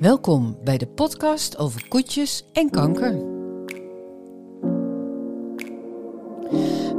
[0.00, 3.12] Welkom bij de podcast over koetjes en kanker.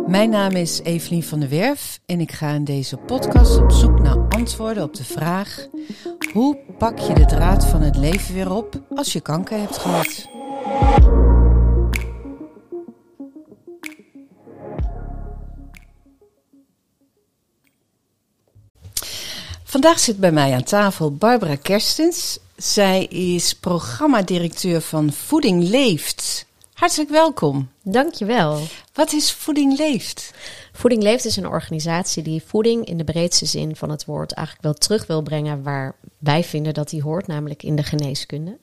[0.07, 3.99] Mijn naam is Evelien van der Werf en ik ga in deze podcast op zoek
[3.99, 5.67] naar antwoorden op de vraag:
[6.33, 10.27] hoe pak je de draad van het leven weer op als je kanker hebt gehad?
[19.63, 22.39] Vandaag zit bij mij aan tafel Barbara Kerstens.
[22.59, 26.45] Zij is programmadirecteur van Voeding Leeft.
[26.79, 27.69] Hartelijk welkom.
[27.83, 28.59] Dankjewel.
[28.93, 30.33] Wat is Voeding Leeft?
[30.71, 34.65] Voeding Leeft is een organisatie die voeding in de breedste zin van het woord eigenlijk
[34.65, 38.57] wel terug wil brengen waar wij vinden dat die hoort, namelijk in de geneeskunde.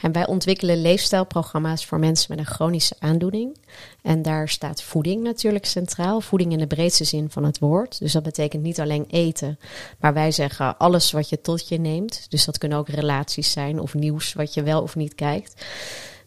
[0.00, 3.56] En wij ontwikkelen leefstijlprogramma's voor mensen met een chronische aandoening.
[4.02, 6.20] En daar staat voeding natuurlijk centraal.
[6.20, 7.98] Voeding in de breedste zin van het woord.
[7.98, 9.58] Dus dat betekent niet alleen eten,
[10.00, 12.26] maar wij zeggen alles wat je tot je neemt.
[12.28, 15.54] Dus dat kunnen ook relaties zijn of nieuws wat je wel of niet kijkt.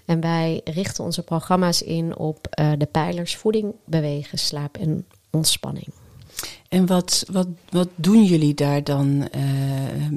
[0.05, 5.87] En wij richten onze programma's in op uh, de pijlers voeding, bewegen, slaap en ontspanning.
[6.69, 9.29] En wat, wat, wat doen jullie daar dan?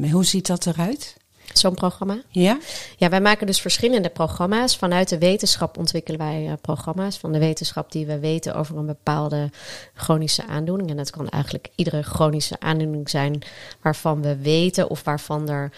[0.00, 1.16] Uh, hoe ziet dat eruit?
[1.52, 2.20] Zo'n programma?
[2.28, 2.58] Ja?
[2.96, 4.76] Ja, wij maken dus verschillende programma's.
[4.76, 7.18] Vanuit de wetenschap ontwikkelen wij uh, programma's.
[7.18, 9.50] Van de wetenschap die we weten over een bepaalde
[9.94, 10.90] chronische aandoening.
[10.90, 13.42] En dat kan eigenlijk iedere chronische aandoening zijn
[13.80, 15.72] waarvan we weten of waarvan er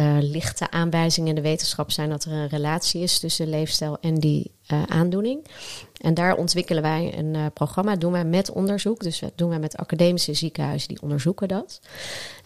[0.00, 4.14] uh, lichte aanwijzingen in de wetenschap zijn dat er een relatie is tussen leefstijl en
[4.14, 5.46] die uh, aandoening.
[6.00, 9.02] En daar ontwikkelen wij een uh, programma, doen wij met onderzoek.
[9.02, 11.80] Dus dat doen wij met academische ziekenhuizen die onderzoeken dat.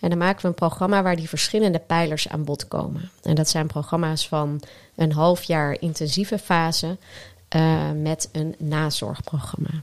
[0.00, 3.10] En dan maken we een programma waar die verschillende pijlers aan bod komen.
[3.22, 4.62] En dat zijn programma's van
[4.96, 6.96] een half jaar intensieve fase
[7.94, 9.82] met een nazorgprogramma.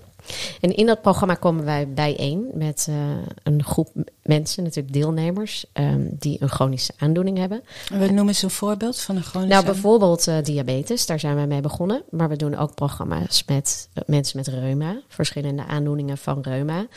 [0.61, 2.95] En in dat programma komen wij bijeen met uh,
[3.44, 3.89] een groep
[4.23, 7.64] mensen, natuurlijk deelnemers, um, die een chronische aandoening hebben.
[7.89, 11.45] We noemen eens een voorbeeld van een chronische Nou, bijvoorbeeld uh, diabetes, daar zijn we
[11.45, 12.03] mee begonnen.
[12.09, 16.88] Maar we doen ook programma's met uh, mensen met reuma, verschillende aandoeningen van reuma,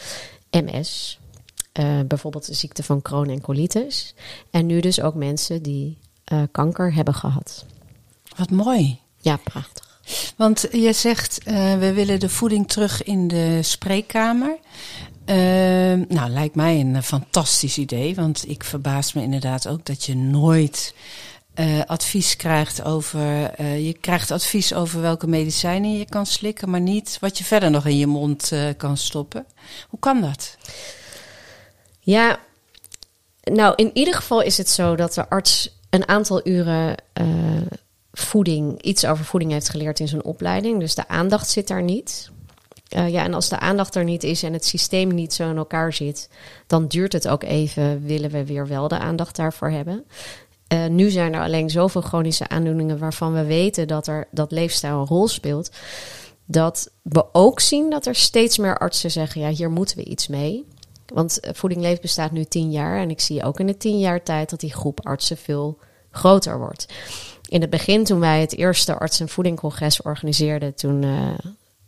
[0.50, 1.18] MS,
[2.06, 4.14] bijvoorbeeld de ziekte van Crohn en colitis.
[4.50, 5.98] En nu dus ook mensen die
[6.50, 7.64] kanker hebben gehad.
[8.36, 8.98] Wat mooi.
[9.20, 9.89] Ja, prachtig.
[10.36, 14.58] Want je zegt, uh, we willen de voeding terug in de spreekkamer.
[15.26, 15.36] Uh,
[16.08, 18.14] nou, lijkt mij een fantastisch idee.
[18.14, 20.94] Want ik verbaas me inderdaad ook dat je nooit
[21.86, 23.62] advies krijgt over.
[23.62, 27.86] je krijgt advies over welke medicijnen je kan slikken, maar niet wat je verder nog
[27.86, 29.46] in je mond kan stoppen.
[29.88, 30.56] Hoe kan dat?
[32.00, 32.38] Ja,
[33.42, 36.94] nou, in ieder geval is het zo dat de arts een aantal uren
[38.22, 40.80] voeding, iets over voeding heeft geleerd in zijn opleiding.
[40.80, 42.30] Dus de aandacht zit daar niet.
[42.96, 45.56] Uh, ja, en als de aandacht er niet is en het systeem niet zo in
[45.56, 46.28] elkaar zit,
[46.66, 50.04] dan duurt het ook even, willen we weer wel de aandacht daarvoor hebben.
[50.72, 55.00] Uh, nu zijn er alleen zoveel chronische aandoeningen waarvan we weten dat er dat leefstijl
[55.00, 55.70] een rol speelt.
[56.44, 60.28] Dat we ook zien dat er steeds meer artsen zeggen: ja, hier moeten we iets
[60.28, 60.66] mee.
[61.06, 63.00] Want eh, Voeding Leef bestaat nu tien jaar.
[63.00, 65.78] En ik zie ook in de tien jaar tijd dat die groep artsen veel
[66.10, 66.86] groter wordt
[67.50, 71.28] in het begin, toen wij het eerste arts- en voedingcongres organiseerden, toen uh,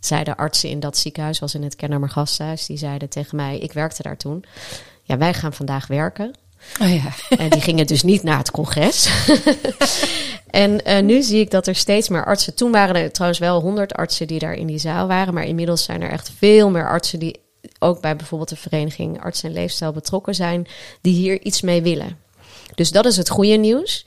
[0.00, 3.72] zeiden artsen in dat ziekenhuis, was in het Kennemer Gasthuis, die zeiden tegen mij, ik
[3.72, 4.44] werkte daar toen,
[5.02, 6.34] ja, wij gaan vandaag werken.
[6.80, 7.36] Oh ja.
[7.36, 9.10] En die gingen dus niet naar het congres.
[10.50, 12.54] en uh, nu zie ik dat er steeds meer artsen.
[12.54, 15.34] Toen waren er trouwens wel honderd artsen die daar in die zaal waren.
[15.34, 17.40] Maar inmiddels zijn er echt veel meer artsen die
[17.78, 20.66] ook bij bijvoorbeeld de vereniging Arts en Leefstijl betrokken zijn.
[21.00, 22.18] Die hier iets mee willen.
[22.74, 24.04] Dus dat is het goede nieuws.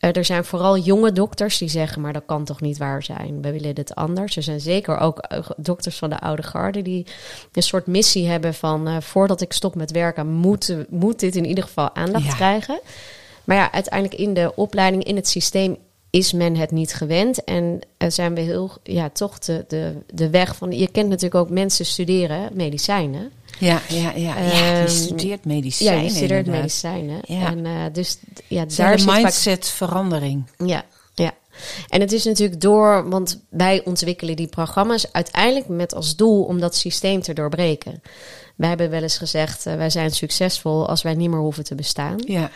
[0.00, 3.42] Uh, er zijn vooral jonge dokters die zeggen, maar dat kan toch niet waar zijn.
[3.42, 4.36] We willen dit anders.
[4.36, 7.06] Er zijn zeker ook uh, dokters van de oude garde die
[7.52, 8.88] een soort missie hebben van...
[8.88, 12.34] Uh, voordat ik stop met werken moet, moet dit in ieder geval aandacht ja.
[12.34, 12.80] krijgen.
[13.44, 15.76] Maar ja, uiteindelijk in de opleiding, in het systeem
[16.10, 17.44] is men het niet gewend.
[17.44, 20.72] En zijn we heel, ja, toch de, de, de weg van...
[20.72, 23.32] Je kent natuurlijk ook mensen studeren medicijnen.
[23.58, 24.80] Ja, ja, ja, ja.
[24.80, 25.96] je studeert medicijnen.
[25.96, 26.60] Ja, je studeert inderdaad.
[26.60, 27.20] medicijnen.
[27.24, 27.46] Ja.
[27.46, 30.50] En uh, dus ja, daar zit mindset verandering.
[30.64, 30.84] Ja,
[31.14, 31.32] ja.
[31.88, 36.60] En het is natuurlijk door, want wij ontwikkelen die programma's uiteindelijk met als doel om
[36.60, 38.02] dat systeem te doorbreken.
[38.56, 41.74] Wij hebben wel eens gezegd, uh, wij zijn succesvol als wij niet meer hoeven te
[41.74, 42.16] bestaan.
[42.18, 42.50] Ja.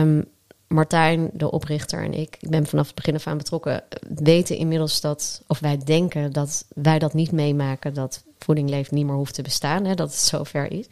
[0.00, 0.24] Um,
[0.68, 3.82] Martijn, de oprichter en ik, ik ben vanaf het begin af aan betrokken,
[4.14, 9.06] weten inmiddels dat, of wij denken dat wij dat niet meemaken, dat voeding leeft niet
[9.06, 10.86] meer hoeft te bestaan, hè, dat het zover is.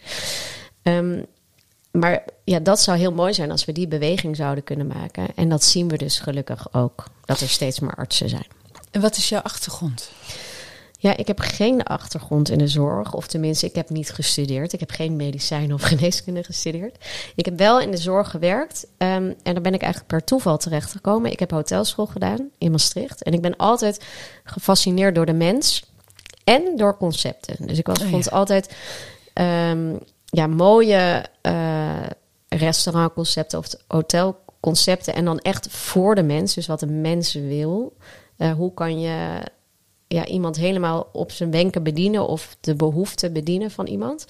[0.82, 1.26] Um,
[1.90, 5.26] maar ja, dat zou heel mooi zijn als we die beweging zouden kunnen maken.
[5.34, 8.46] En dat zien we dus gelukkig ook, dat er steeds meer artsen zijn.
[8.90, 10.10] En wat is jouw achtergrond?
[11.00, 13.14] Ja, ik heb geen achtergrond in de zorg.
[13.14, 14.72] Of tenminste, ik heb niet gestudeerd.
[14.72, 17.04] Ik heb geen medicijn of geneeskunde gestudeerd.
[17.34, 18.86] Ik heb wel in de zorg gewerkt.
[18.96, 21.30] ehm, en daar ben ik eigenlijk per toeval terecht gekomen.
[21.30, 23.22] Ik heb hotelschool gedaan in Maastricht.
[23.22, 24.04] En ik ben altijd
[24.44, 25.82] gefascineerd door de mens
[26.48, 27.66] en door concepten.
[27.66, 28.10] Dus ik was, Oh, ja.
[28.10, 28.76] vond altijd
[29.32, 32.06] ehm, ja, mooie eh,
[32.48, 35.14] restaurantconcepten of hotelconcepten.
[35.14, 36.54] En dan echt voor de mens.
[36.54, 37.96] Dus wat de mens wil.
[38.36, 39.40] Eh, hoe kan je
[40.06, 44.26] ja, iemand helemaal op zijn wenken bedienen of de behoeften bedienen van iemand.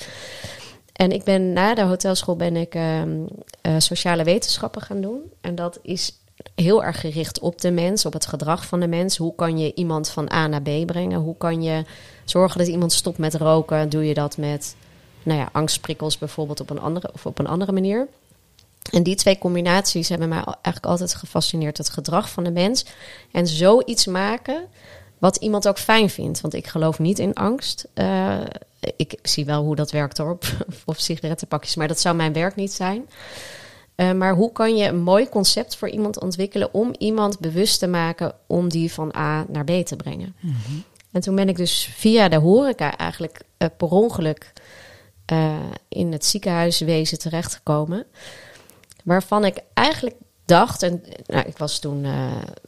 [0.93, 3.26] En ik ben na de hotelschool ben ik ehm,
[3.61, 5.21] eh, sociale wetenschappen gaan doen.
[5.41, 6.19] En dat is
[6.61, 9.17] heel erg gericht op de mens, op het gedrag van de mens.
[9.17, 11.21] Hoe kan je iemand van A naar B brengen?
[11.21, 11.85] Hoe kan je
[12.25, 13.89] zorgen dat iemand stopt met roken?
[13.89, 14.77] Doe je dat met
[15.23, 18.09] nou ja, angstprikkels bijvoorbeeld op een andere of op een andere manier?
[18.91, 21.79] En die twee combinaties hebben mij eigenlijk altijd gefascineerd.
[21.79, 22.85] Het gedrag van de mens
[23.33, 24.65] en zoiets maken
[25.19, 26.41] wat iemand ook fijn vindt.
[26.41, 27.87] Want ik geloof niet in angst.
[27.95, 28.41] Eh,
[28.97, 30.45] ik zie wel hoe dat werkt hoor, op,
[30.85, 33.09] op sigarettenpakjes, maar dat zou mijn werk niet zijn.
[33.99, 37.87] Eh, maar hoe kan je een mooi concept voor iemand ontwikkelen om iemand bewust te
[37.87, 40.35] maken om die van A naar B te brengen?
[41.12, 44.53] En toen ben ik dus via de horeca eigenlijk eh, per ongeluk
[45.25, 45.56] eh,
[45.89, 48.06] in het ziekenhuiswezen terechtgekomen.
[49.05, 52.06] Waarvan ik eigenlijk dacht, en nou, ik was toen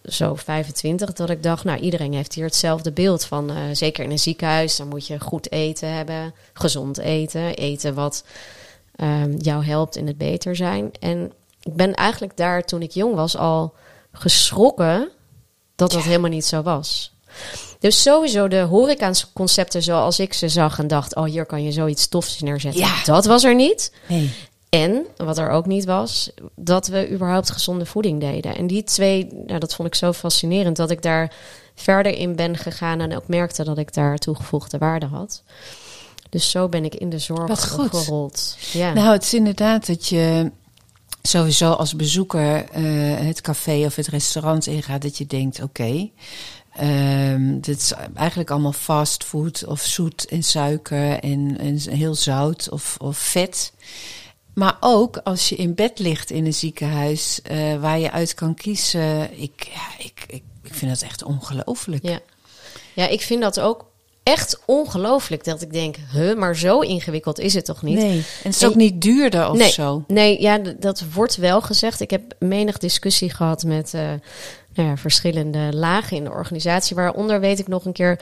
[0.05, 3.77] zo 25, dat ik dacht, nou iedereen heeft hier hetzelfde beeld van.
[3.77, 8.25] zeker in een ziekenhuis, dan moet je goed eten hebben, gezond eten, eten wat
[8.97, 10.91] ehm, jou helpt in het beter zijn.
[11.01, 11.33] En
[11.63, 13.75] ik ben eigenlijk daar toen ik jong was al
[14.13, 15.09] geschrokken
[15.77, 17.15] dat dat helemaal niet zo was.
[17.79, 22.09] Dus sowieso de horecaconcepten zoals ik ze zag en dacht, oh hier kan je zoiets
[22.09, 22.81] tofs neerzetten.
[22.81, 23.05] Ja.
[23.05, 23.93] Dat was er niet.
[24.09, 24.31] Nee.
[24.69, 28.57] En wat er ook niet was, dat we überhaupt gezonde voeding deden.
[28.57, 31.33] En die twee, nou, dat vond ik zo fascinerend dat ik daar
[31.75, 35.43] verder in ben gegaan en ook merkte dat ik daar toegevoegde waarde had.
[36.31, 38.57] Dus zo ben ik in de zorg gerold.
[38.73, 38.93] Ja.
[38.93, 40.51] Nou, het is inderdaad dat je
[41.23, 42.83] sowieso als bezoeker eh,
[43.27, 46.11] het café of het restaurant ingaat, dat je denkt: oké,
[46.73, 52.97] ehm, dit is eigenlijk allemaal fastfood of zoet en suiker en, en heel zout of,
[53.01, 53.73] of vet.
[54.55, 58.55] Maar ook als je in bed ligt in een ziekenhuis eh, waar je uit kan
[58.55, 59.41] kiezen.
[59.41, 62.03] Ik, ja, ik, ik, ik vind dat echt ongelooflijk.
[62.03, 62.21] Ja.
[62.95, 63.90] ja, ik vind dat ook
[64.23, 67.99] echt ongelooflijk dat ik denk, huh, maar zo ingewikkeld is het toch niet?
[67.99, 70.05] Nee, en het is En- ook niet duurder of nee, zo.
[70.07, 72.01] Nee, ja, dat wordt wel gezegd.
[72.01, 74.03] Ik heb menig discussie gehad met eh,
[74.75, 76.97] nou ja, verschillende lagen in de organisatie.
[76.97, 78.21] Waaronder weet ik nog een keer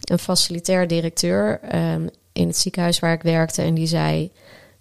[0.00, 3.62] een facilitair directeur ehm, in het ziekenhuis waar ik werkte.
[3.62, 4.30] En die zei,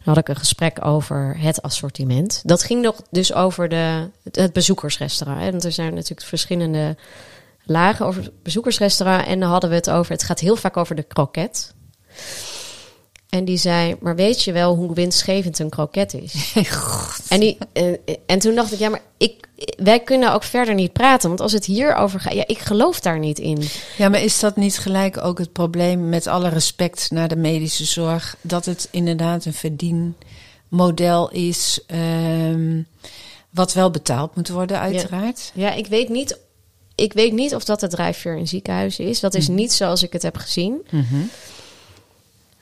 [0.04, 2.42] dan had ik een gesprek over het assortiment.
[2.46, 5.42] Dat ging nog dus over de, het, het bezoekersrestaurant.
[5.42, 5.52] Hè?
[5.52, 6.96] Want er zijn natuurlijk verschillende
[7.66, 9.28] lagen over het bezoekersrestaurant.
[9.28, 11.74] En dan hadden we het over, het gaat heel vaak over de kroket.
[13.36, 16.34] En die zei, maar weet je wel hoe winstgevend een kroket is?
[17.30, 17.58] En, die,
[18.26, 19.48] en toen dacht ik, ja, maar ik,
[19.78, 21.28] wij kunnen ook verder niet praten.
[21.28, 23.64] Want als het hierover gaat, ja, ik geloof daar niet in.
[23.98, 27.86] Ja, maar is dat niet gelijk ook het probleem, met alle respect naar de medische
[27.86, 32.82] zorg, dat het inderdaad een verdienmodel is, ehm,
[33.50, 35.52] wat wel betaald moet worden, uiteraard?
[35.54, 36.38] Ja, ik weet niet,
[36.96, 39.20] ik weet niet of dat de drijfveer in ziekenhuizen is.
[39.20, 40.86] Dat is niet zoals ik het heb gezien.
[40.92, 41.16] Mhm.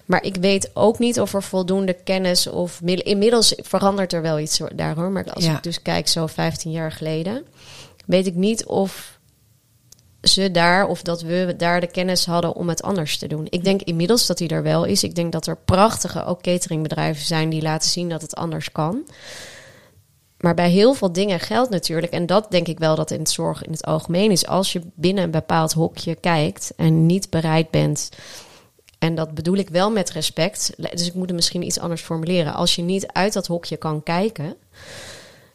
[0.06, 2.82] Maar ik weet ook niet of er voldoende kennis of.
[2.82, 5.10] Inmiddels verandert er wel iets daar hoor.
[5.12, 5.56] Maar als Ja.
[5.56, 7.46] ik dus kijk zo 15 jaar geleden...
[8.06, 9.20] weet ik niet of
[10.22, 13.48] ze daar of dat we daar de kennis hadden om het anders te doen.
[13.50, 15.04] Ik denk inmiddels dat die er wel is.
[15.04, 19.02] Ik denk dat er prachtige ook cateringbedrijven zijn die laten zien dat het anders kan.
[20.44, 23.30] Maar bij heel veel dingen geldt natuurlijk, en dat denk ik wel dat in het
[23.30, 27.70] zorg in het algemeen is, als je binnen een bepaald hokje kijkt en niet bereid
[27.70, 28.10] bent,
[29.00, 32.54] en dat bedoel ik wel met respect, dus ik moet het misschien iets anders formuleren.
[32.54, 34.56] Als je niet uit dat hokje kan kijken,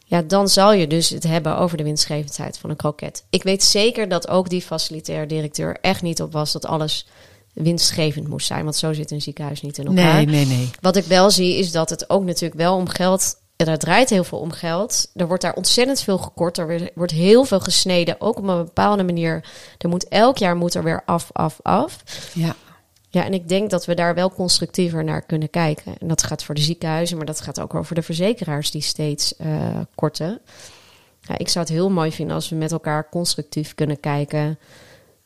[0.05, 3.25] ja, dan zal je dus het hebben over de winstgevendheid van een kroket.
[3.31, 7.07] Ik weet zeker dat ook die facilitair directeur echt niet op was dat alles
[7.53, 10.15] winstgevend moest zijn, want zo zit een ziekenhuis niet in elkaar.
[10.15, 10.71] Nee, nee, nee.
[10.81, 13.37] Wat ik wel zie is dat het ook natuurlijk wel om geld.
[13.67, 15.11] Er draait heel veel om geld.
[15.15, 16.59] Er wordt daar ontzettend veel gekort.
[16.59, 18.21] Er wordt heel veel gesneden.
[18.21, 19.45] Ook op een bepaalde manier.
[19.79, 22.03] Er moet elk jaar moet er weer af, af, af.
[22.35, 22.55] Ja.
[23.09, 25.95] Ja, en ik denk dat we daar wel constructiever naar kunnen kijken.
[25.99, 29.37] En dat gaat voor de ziekenhuizen, maar dat gaat ook over de verzekeraars die steeds
[29.37, 30.41] eh, korten.
[31.21, 34.59] Ja, ik zou het heel mooi vinden als we met elkaar constructief kunnen kijken.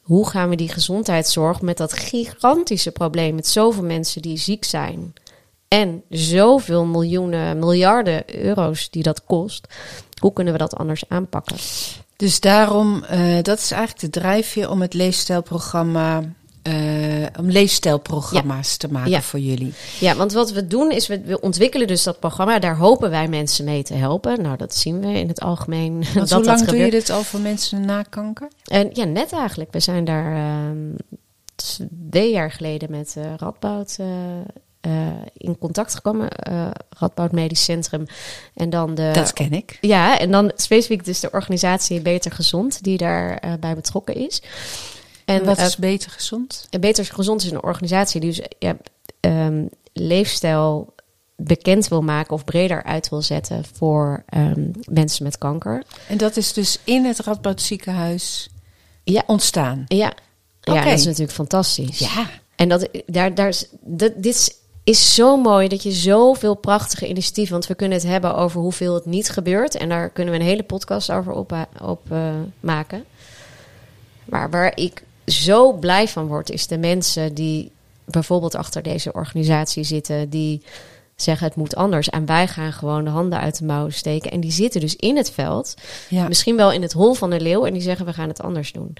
[0.01, 5.13] Hoe gaan we die gezondheidszorg met dat gigantische probleem met zoveel mensen die ziek zijn
[5.73, 9.67] en zoveel miljoenen, miljarden euro's die dat kost,
[10.19, 11.57] hoe kunnen we dat anders aanpakken?
[12.17, 16.23] Dus daarom, eh, dat is eigenlijk de drijfveer om het leefstijlprogramma
[16.63, 19.23] eh, om leefstijlprogramma's te maken Ja.
[19.23, 19.73] voor jullie.
[20.01, 22.59] Ja, want wat we doen is, we, we ontwikkelen dus dat programma.
[22.59, 24.43] Daar hopen wij mensen mee te helpen.
[24.43, 25.93] Nou, dat zien we in het algemeen.
[26.15, 28.49] Want dat hoe dat lang doe je dit al voor mensen na kanker?
[28.65, 29.73] En ja, net eigenlijk.
[29.73, 30.95] We zijn daar ehm,
[32.03, 33.99] twee jaar geleden met eh, Radboud
[34.83, 36.31] eh, eh, in contact gekomen.
[36.31, 38.07] eh Radboud Medisch Centrum.
[38.55, 39.11] En dan de...
[39.13, 39.79] dat ken ik.
[39.81, 44.43] Ja, en dan specifiek dus de organisatie Beter Gezond, die daarbij bij betrokken is.
[45.25, 46.69] En wat eh, is beter gezond?
[46.81, 48.77] Beter Gezond is een organisatie die dus ja,
[49.21, 50.95] ehm, leefstijl
[51.37, 55.83] bekend wil maken of breder uit wil zetten voor ehm, mensen met kanker.
[56.09, 58.51] En dat is dus in het Radboud ziekenhuis
[59.05, 59.23] Ja.
[59.27, 59.85] ontstaan.
[59.87, 60.13] Ja,
[60.61, 61.99] ja dat is natuurlijk fantastisch.
[61.99, 62.27] Ja.
[62.57, 67.53] En dat, daar, daar, dat, dit is, is zo mooi dat je zoveel prachtige initiatieven...
[67.53, 69.77] want we kunnen het hebben over hoeveel het niet gebeurt...
[69.77, 73.05] en daar kunnen we een hele podcast over op, op eh, maken.
[74.25, 76.51] Maar waar ik zo blij van word...
[76.51, 77.71] is de mensen die
[78.05, 80.31] bijvoorbeeld achter deze organisatie zitten...
[80.31, 80.63] die
[81.17, 82.09] zeggen het moet anders.
[82.09, 84.31] En wij gaan gewoon de handen uit de mouwen steken.
[84.31, 85.75] En die zitten dus in het veld...
[86.09, 86.29] Ja.
[86.29, 88.73] Misschien wel in het hol van de leeuw en die zeggen we gaan het anders
[88.73, 88.97] doen.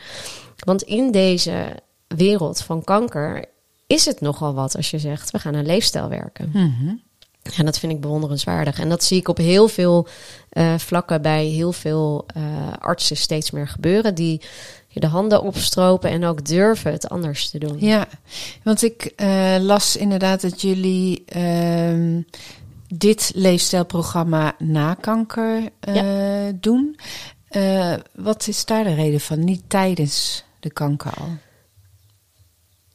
[0.65, 3.45] Want in deze wereld van kanker
[3.93, 6.51] is het nogal wat als je zegt we gaan aan leefstijl werken.
[6.53, 6.95] Mhm.
[7.57, 8.79] En dat vind ik bewonderenswaardig.
[8.79, 10.07] En dat zie ik op heel veel
[10.49, 12.43] eh, vlakken bij heel veel eh,
[12.79, 14.15] artsen steeds meer gebeuren.
[14.15, 14.41] Die
[14.93, 17.77] de handen opstropen en ook durven het anders te doen.
[17.81, 18.07] Ja,
[18.63, 22.21] want ik eh, las inderdaad dat jullie ehm,
[22.89, 25.63] dit leefstijlprogramma na kanker
[26.55, 26.97] doen.
[28.15, 29.45] Wat is daar de reden van?
[29.45, 31.29] Niet tijdens de kanker al.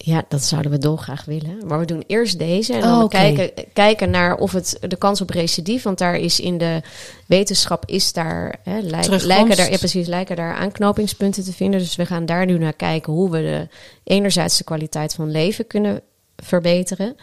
[0.07, 1.67] Ja, dat zouden we dolgraag willen.
[1.67, 5.21] Maar we doen eerst deze en dan Oh, kijken, kijken naar of het de kans
[5.21, 6.81] op recidief, want daar is in de
[7.25, 11.79] wetenschap is daar hè, lijk- lijken daar ja, precies lijken daar aanknopingspunten te vinden.
[11.79, 13.67] Dus we gaan daar nu naar kijken hoe we de
[14.03, 16.01] enerzijds de kwaliteit van leven kunnen
[16.35, 17.15] verbeteren.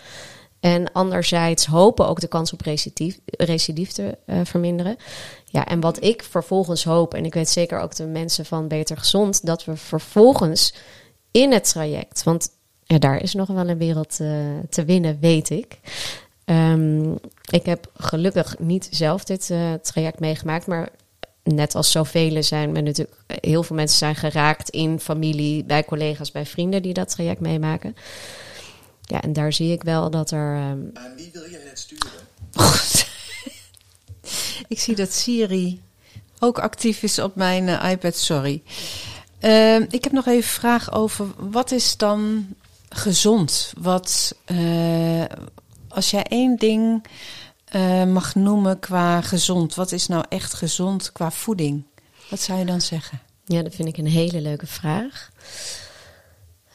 [0.60, 4.96] En anderzijds hopen ook de kans op recidief, recidief te eh, verminderen.
[5.44, 8.96] Ja, en wat ik vervolgens hoop, en ik weet zeker ook de mensen van Beter
[8.96, 10.74] Gezond, dat we vervolgens
[11.30, 12.48] in het traject, want
[12.84, 14.28] ja, daar is nog wel een wereld eh,
[14.70, 15.78] te winnen, weet ik.
[16.44, 17.12] Ehm,
[17.50, 20.88] ik heb gelukkig niet zelf dit eh, traject meegemaakt, maar
[21.42, 26.32] net als zoveel zijn we natuurlijk, heel veel mensen zijn geraakt in familie, bij collega's,
[26.32, 27.96] bij vrienden die dat traject meemaken.
[29.02, 30.54] Ja, en daar zie ik wel dat er.
[30.54, 32.10] ehm, Aan wie wil jij het sturen?
[34.68, 35.80] ik zie dat Siri
[36.38, 38.62] ook actief is op mijn eh, iPad, sorry.
[39.38, 42.46] Ehm, ik heb nog even een vraag over wat is dan
[42.94, 43.72] gezond?
[43.78, 45.24] Wat, eh,
[45.88, 47.06] als jij één ding
[47.64, 51.84] eh, mag noemen qua gezond, wat is nou echt gezond qua voeding?
[52.30, 53.20] Wat zou je dan zeggen?
[53.44, 55.30] Ja, dat vind ik een hele leuke vraag.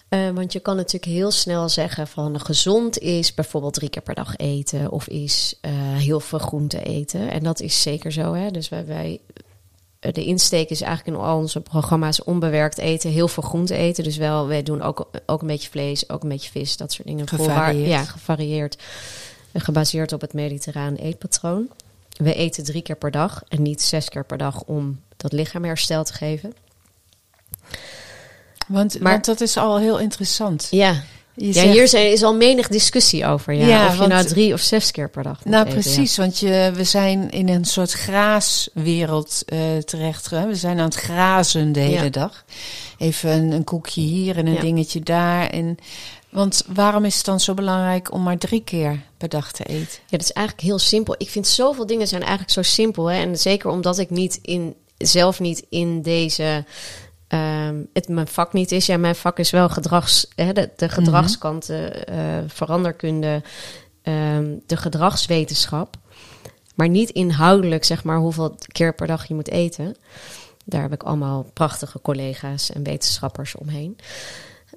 [0.10, 4.16] Eh, want je kan natuurlijk heel snel zeggen van gezond is bijvoorbeeld drie keer per
[4.16, 5.60] dag eten of is
[5.98, 7.32] heel veel groente eten.
[7.32, 8.34] En dat is zeker zo.
[8.34, 8.52] Hè?
[8.52, 9.20] Dus wij, wij,
[10.00, 14.04] de insteek is eigenlijk in al onze programma's onbewerkt eten, heel veel groente eten.
[14.04, 17.08] Dus wel, wij doen ook, ook een beetje vlees, ook een beetje vis, dat soort
[17.08, 17.28] dingen.
[17.28, 17.90] Gevarieerd.
[17.90, 18.78] Ja, gevarieerd.
[19.52, 21.70] Eh, Gebaseerd op het mediterraan eetpatroon.
[22.10, 25.64] We eten drie keer per dag en niet zes keer per dag om dat lichaam
[25.64, 26.54] herstel te geven.
[28.68, 30.68] Want, Maar- want dat is al heel interessant.
[30.72, 31.04] Ja,
[31.42, 33.54] Je ja zegt- hier is, is al menig discussie over.
[33.54, 36.18] Ja, Ja, of je want- nou drie of zes keer per dag Nou, eten, precies,
[36.18, 40.30] want je, we zijn in een soort graaswereld eh terecht.
[40.30, 40.48] Hè?
[40.48, 42.46] We zijn aan het grazen de hele dag.
[42.98, 45.50] Even een, een koekje hier en een dingetje daar.
[45.50, 45.78] En,
[46.30, 49.88] want waarom is het dan zo belangrijk om maar drie keer per dag te eten?
[50.06, 51.16] Ja, dat is eigenlijk heel simpel.
[51.18, 53.06] Ik vind zoveel dingen zijn eigenlijk zo simpel.
[53.06, 53.22] Hè?
[53.22, 56.66] En zeker omdat ik niet in, zelf niet in deze...
[57.30, 58.86] ehm, het mijn vak niet is.
[58.86, 62.16] Ja, mijn vak is wel gedrags, hè, de, de gedragskanten, eh,
[62.48, 63.42] veranderkunde,
[64.02, 65.98] ehm, de gedragswetenschap.
[66.76, 69.96] Maar niet inhoudelijk, zeg maar, hoeveel keer per dag je moet eten.
[70.66, 73.98] Daar heb ik allemaal prachtige collega's en wetenschappers omheen.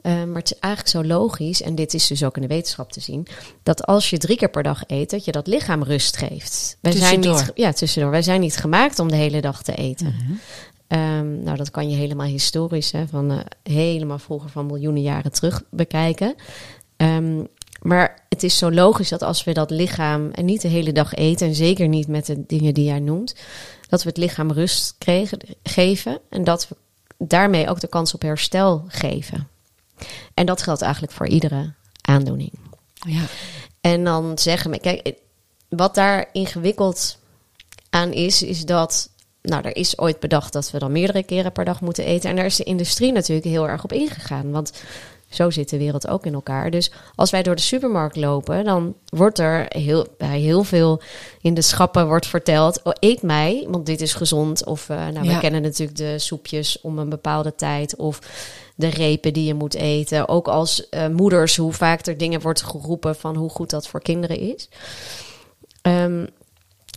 [0.03, 2.93] Eh, maar het is eigenlijk zo logisch, en dit is dus ook in de wetenschap
[2.93, 3.27] te zien,
[3.63, 6.77] dat als je drie keer per dag eet, dat je dat lichaam rust geeft.
[6.81, 8.11] Wij zijn niet, ja, tussendoor.
[8.11, 10.15] Wij zijn niet gemaakt om de hele dag te eten.
[10.93, 15.33] Ehm, nou, dat kan je helemaal historisch, hè, van eh, helemaal vroeger van miljoenen jaren
[15.33, 16.35] terug bekijken.
[16.97, 17.45] Ehm,
[17.83, 21.15] maar het is zo logisch dat als we dat lichaam en niet de hele dag
[21.15, 23.35] eten, en zeker niet met de dingen die jij noemt,
[23.89, 26.77] dat we het lichaam rust kregen, geven en dat we
[27.19, 29.49] daarmee ook de kans op herstel geven.
[30.35, 32.53] En dat geldt eigenlijk voor iedere aandoening.
[32.95, 33.23] Ja.
[33.81, 35.15] En dan zeggen we, kijk,
[35.69, 37.19] wat daar ingewikkeld
[37.91, 39.11] aan is, is dat,
[39.43, 42.31] nou, er is ooit bedacht dat we dan meerdere keren per dag moeten eten.
[42.31, 44.51] En daar is de industrie natuurlijk heel erg op ingegaan.
[44.51, 44.73] Want
[45.29, 46.71] Zo zit de wereld ook in elkaar.
[46.71, 51.01] Dus als wij door de supermarkt lopen, dan wordt er heel, bij heel veel
[51.41, 54.65] in de schappen wordt verteld: oh, eet mij, want dit is gezond.
[54.65, 55.35] Of uh, nou, Ja.
[55.35, 57.97] we kennen natuurlijk de soepjes om een bepaalde tijd.
[57.97, 58.19] Of
[58.75, 60.29] de repen die je moet eten.
[60.29, 64.03] Ook als eh, moeders, hoe vaak er dingen wordt geroepen van hoe goed dat voor
[64.03, 64.69] kinderen is.
[65.83, 66.27] Ehm,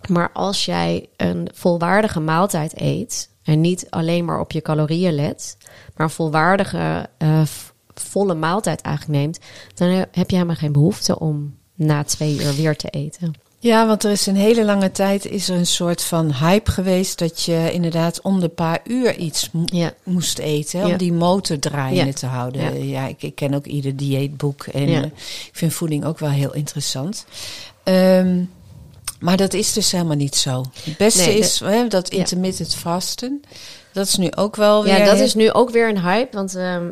[0.10, 5.58] maar als jij een volwaardige maaltijd eet en niet alleen maar op je calorieën let,
[5.96, 7.42] maar een volwaardige, eh,
[7.94, 9.40] volle maaltijd eigenlijk neemt,
[9.74, 13.34] dan he- heb je helemaal geen behoefte om na twee uur weer te eten.
[13.60, 17.20] Ja, want er is een hele lange tijd is er een soort van hype geweest
[17.20, 20.86] dat je inderdaad om de paar uur iets Ja, moest eten Ja.
[20.86, 22.12] om die motor draaiende Ja.
[22.14, 22.88] te houden.
[22.88, 23.08] Ja.
[23.08, 27.26] Ik, ik ken ook ieder dieetboek en eh, ik vind voeding ook wel heel interessant.
[27.84, 28.44] Ehm,
[29.26, 30.64] maar dat is dus helemaal niet zo.
[30.84, 32.18] Het beste Nee, de- is hè, dat Ja.
[32.18, 33.42] intermittent vasten.
[33.94, 34.98] Dat is nu ook wel weer.
[34.98, 36.92] ja dat is nu ook weer een hype, want ehm,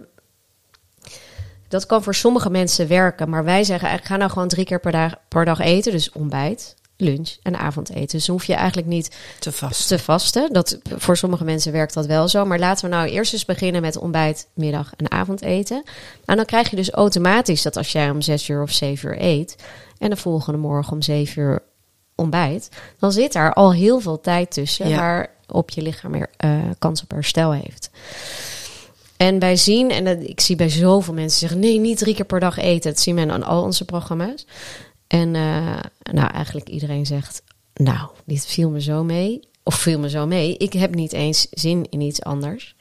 [1.68, 3.30] dat kan voor sommige mensen werken.
[3.30, 5.92] Maar wij zeggen eigenlijk, ga nou gewoon drie keer per dag, per dag eten.
[5.92, 8.08] Dus ontbijt, lunch en avondeten.
[8.18, 9.88] Dus hoef je eigenlijk niet te vast.
[9.88, 10.54] te vasten.
[10.54, 12.46] Dat, voor sommige mensen werkt dat wel zo.
[12.46, 15.84] Maar laten we nou eerst eens beginnen met ontbijt, middag en avondeten.
[16.26, 19.22] En dan krijg je dus automatisch dat als jij om zes uur of zeven uur
[19.22, 19.56] eet...
[19.98, 21.62] en de volgende morgen om zeven uur
[22.16, 22.70] ontbijt...
[23.00, 24.90] dan zit daar al heel veel tijd tussen...
[24.90, 25.28] Ja.
[25.46, 27.90] waarop je lichaam weer eh, kans op herstel heeft.
[29.18, 31.60] En wij zien, en dat, ik zie bij zoveel mensen zeggen...
[31.60, 32.92] nee, niet drie keer per dag eten.
[32.92, 34.46] Dat zien we aan al onze programma's.
[35.08, 35.80] En eh,
[36.12, 37.44] nou, eigenlijk iedereen zegt...
[37.74, 39.40] nou, dit viel me zo mee.
[39.64, 40.58] Of viel me zo mee.
[40.58, 42.76] Ik heb niet eens zin in iets anders.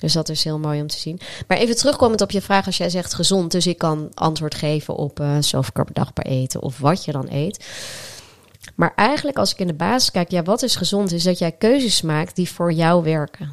[0.00, 1.20] Dus dat is heel mooi om te zien.
[1.46, 4.96] Maar even terugkomend op je vraag, als jij zegt gezond, dus ik kan antwoord geven
[4.96, 7.64] op eh zoveel per dag per eten of wat je dan eet.
[8.80, 11.52] Maar eigenlijk, als ik in de basis kijk, ja, wat is gezond, is dat jij
[11.52, 13.52] keuzes maakt die voor jou werken.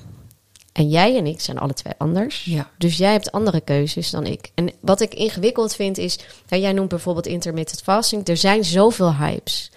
[0.71, 2.43] En jij en ik zijn alle twee anders.
[2.43, 2.69] Ja.
[2.77, 4.51] Dus jij hebt andere keuzes dan ik.
[4.55, 8.27] En wat ik ingewikkeld vind is, nou, jij noemt bijvoorbeeld intermittent fasting.
[8.27, 9.71] Er zijn zoveel hypes.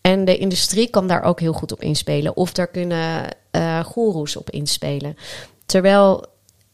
[0.00, 2.36] En de industrie kan daar ook heel goed op inspelen.
[2.36, 3.36] Of daar kunnen
[3.84, 5.16] goeroes op inspelen.
[5.66, 6.26] Terwijl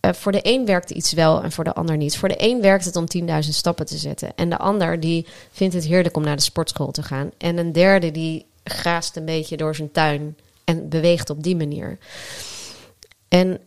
[0.05, 2.17] eh, voor de een werkt iets wel en voor de ander niet.
[2.17, 4.35] Voor de een werkt het om 10.000 stappen te zetten.
[4.35, 7.31] En de ander die vindt het heerlijk om naar de sportschool te gaan.
[7.39, 11.99] En een derde die graast een beetje door zijn tuin en beweegt op die manier.
[13.29, 13.61] En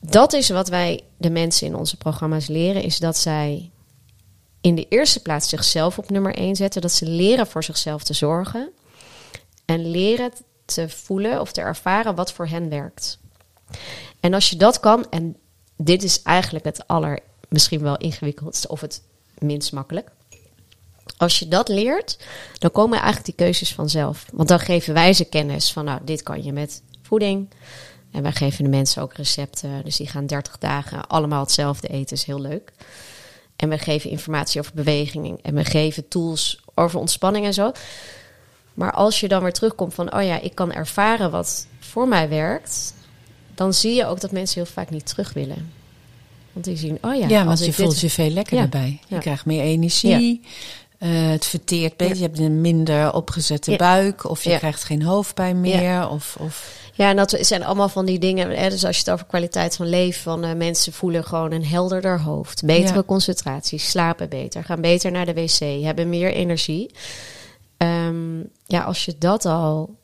[0.00, 3.70] dat is wat wij de mensen in onze programma's leren, is dat zij
[4.60, 6.80] in de eerste plaats zichzelf op nummer 1 zetten.
[6.80, 8.70] Dat ze leren voor zichzelf te zorgen.
[9.64, 10.32] En leren
[10.64, 13.18] te voelen of te ervaren wat voor hen werkt.
[14.20, 15.36] En als je dat kan, en
[15.84, 17.18] dit is eigenlijk het aller,
[17.48, 19.02] misschien wel ingewikkeldste of het
[19.38, 20.10] minst makkelijk.
[21.16, 22.18] Als je dat leert,
[22.58, 24.24] dan komen eigenlijk die keuzes vanzelf.
[24.32, 27.48] Want dan geven wij ze kennis van, nou, dit kan je met voeding.
[28.10, 29.84] En wij geven de mensen ook recepten.
[29.84, 32.72] Dus die gaan 30 dagen allemaal hetzelfde eten, is heel leuk.
[33.56, 35.42] En we geven informatie over beweging.
[35.42, 37.72] En we geven tools over ontspanning en zo.
[38.74, 42.28] Maar als je dan weer terugkomt van, oh ja, ik kan ervaren wat voor mij
[42.28, 42.94] werkt.
[43.54, 45.72] Dan zie je ook dat mensen heel vaak niet terug willen.
[46.52, 48.68] Want die zien, oh ja, Ja, als want je dit- voelt je veel lekkerder Ja,
[48.70, 49.00] bij.
[49.08, 49.20] Je ja.
[49.20, 50.40] krijgt meer energie.
[50.98, 52.16] Eh, het verteert beter.
[52.16, 54.30] Je hebt een minder opgezette buik.
[54.30, 56.08] Of je krijgt geen hoofdpijn meer.
[56.08, 56.80] Of, of...
[56.94, 58.50] Ja, en dat zijn allemaal van die dingen.
[58.50, 61.66] Hè, dus als je het over kwaliteit van leven van eh, mensen voelen gewoon een
[61.66, 66.90] helderder hoofd, betere concentratie, slapen beter, gaan beter naar de wc, hebben meer energie.
[67.76, 69.94] Ehm, ja, als je dat al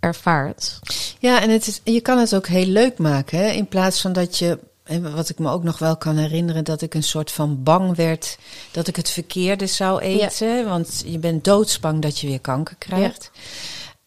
[0.00, 0.78] ervaart.
[1.18, 3.38] Ja, en het is, je kan het ook heel leuk maken.
[3.38, 3.48] Hè?
[3.48, 6.82] In plaats van dat je, en wat ik me ook nog wel kan herinneren, dat
[6.82, 8.38] ik een soort van bang werd
[8.70, 10.68] dat ik het verkeerde zou eten.
[10.68, 13.30] Want je bent doodsbang dat je weer kanker krijgt.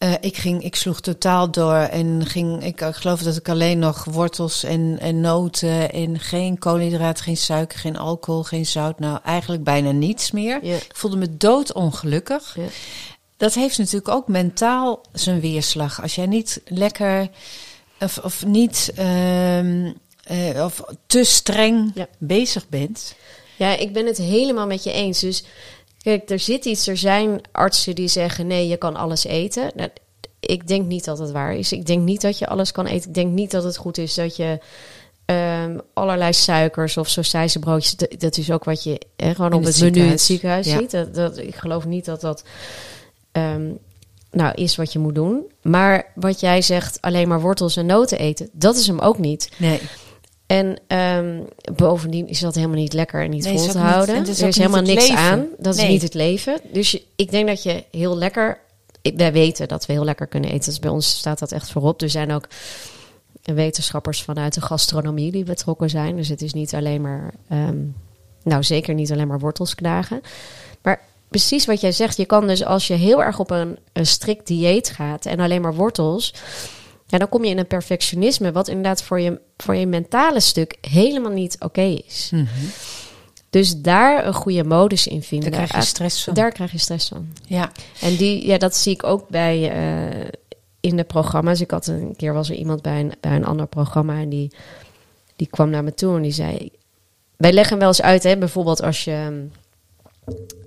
[0.03, 3.79] Eh, ik, ging, ik sloeg totaal door en ging, ik, ik geloof dat ik alleen
[3.79, 8.99] nog wortels en, en noten en geen koolhydraat, geen suiker, geen alcohol, geen zout.
[8.99, 10.65] Nou, eigenlijk bijna niets meer.
[10.65, 10.75] Ja.
[10.75, 12.57] Ik voelde me doodongelukkig.
[13.37, 16.01] Dat heeft natuurlijk ook mentaal zijn weerslag.
[16.01, 17.29] Als jij niet lekker
[17.99, 19.91] of, of niet ehm,
[20.23, 22.07] eh, of te streng Ja.
[22.17, 23.15] bezig bent.
[23.55, 25.19] Ja, ik ben het helemaal met je eens.
[25.19, 25.43] Dus
[26.01, 26.87] kijk, er zit iets.
[26.87, 29.71] Er zijn artsen die zeggen: nee, je kan alles eten.
[29.75, 29.89] Nou,
[30.39, 31.71] ik denk niet dat het waar is.
[31.71, 33.07] Ik denk niet dat je alles kan eten.
[33.09, 34.59] Ik denk niet dat het goed is dat je
[35.25, 37.13] ehm, allerlei suikers of
[37.59, 37.95] broodjes.
[37.95, 40.65] Dat, dat is ook wat je gewoon op het het, menu in het ziekenhuis.
[40.65, 40.77] ziekenhuis Ja.
[40.79, 41.13] ziet.
[41.15, 42.43] Dat, dat, ik geloof niet dat dat.
[43.33, 43.71] Ehm,
[44.31, 45.43] nou, is wat je moet doen.
[45.61, 49.51] Maar wat jij zegt, alleen maar wortels en noten eten, dat is hem ook niet.
[49.57, 49.79] Nee.
[50.47, 51.41] En ehm,
[51.75, 54.15] bovendien is dat helemaal niet lekker en niet Nee, vol te niet- houden.
[54.15, 55.23] is er is niet helemaal niks leven.
[55.23, 55.45] aan.
[55.57, 55.85] Dat Nee.
[55.85, 56.59] is niet het leven.
[56.71, 58.59] Dus je- ik denk dat je heel lekker...
[59.01, 60.65] ik- Wij weten dat we heel lekker kunnen eten.
[60.69, 62.01] Dus bij ons staat dat echt voorop.
[62.01, 62.47] Er zijn ook
[63.43, 66.15] wetenschappers vanuit de gastronomie die betrokken zijn.
[66.15, 67.77] Dus het is niet alleen maar, ehm,
[68.43, 70.21] nou zeker niet alleen maar wortels knagen.
[70.81, 71.01] Maar
[71.33, 74.47] precies wat jij zegt, je kan dus als je heel erg op een, een strikt
[74.47, 76.33] dieet gaat en alleen maar wortels,
[77.07, 80.77] ja, dan kom je in een perfectionisme, wat inderdaad voor je, voor je mentale stuk
[80.81, 82.29] helemaal niet oké is.
[82.31, 82.45] Mhm.
[83.49, 85.51] Dus daar een goede modus in vinden.
[85.51, 86.33] Daar krijg je stress van.
[86.33, 87.27] Daar krijg je stress van.
[87.45, 87.71] Ja.
[88.01, 90.27] En die, ja, dat zie ik ook bij eh,
[90.79, 91.61] in de programma's.
[91.61, 94.51] Ik had een keer was er iemand bij een, bij een ander programma en die,
[95.35, 96.69] die kwam naar me toe en die zei:
[97.37, 99.47] Wij leggen wel eens uit, hè, bijvoorbeeld als je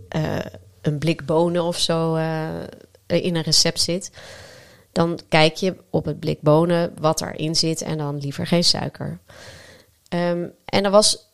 [0.09, 0.39] eh,
[0.81, 2.49] een blik bonen of zo eh,
[3.07, 4.11] in een recept zit.
[4.93, 9.19] Dan kijk je op het blik bonen wat erin zit en dan liever geen suiker.
[10.09, 11.27] Ehm, en er was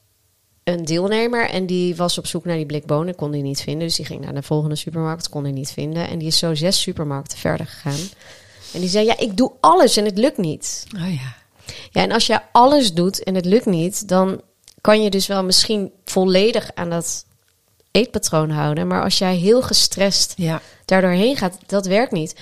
[0.64, 3.86] een deelnemer en die was op zoek naar die blik bonen, kon die niet vinden.
[3.86, 6.08] Dus die ging naar de volgende supermarkt, kon die niet vinden.
[6.08, 8.08] En die is zo zes supermarkten verder gegaan.
[8.72, 10.86] En die zei, ja, ik doe alles en het lukt niet.
[10.96, 11.34] Oh ja.
[11.90, 14.40] Ja, en als je alles doet en het lukt niet, dan
[14.80, 17.24] kan je dus wel misschien volledig aan dat
[17.92, 18.86] eetpatroon houden.
[18.86, 20.60] Maar als jij heel gestrest Ja.
[20.84, 22.40] daardoorheen gaat, dat werkt niet.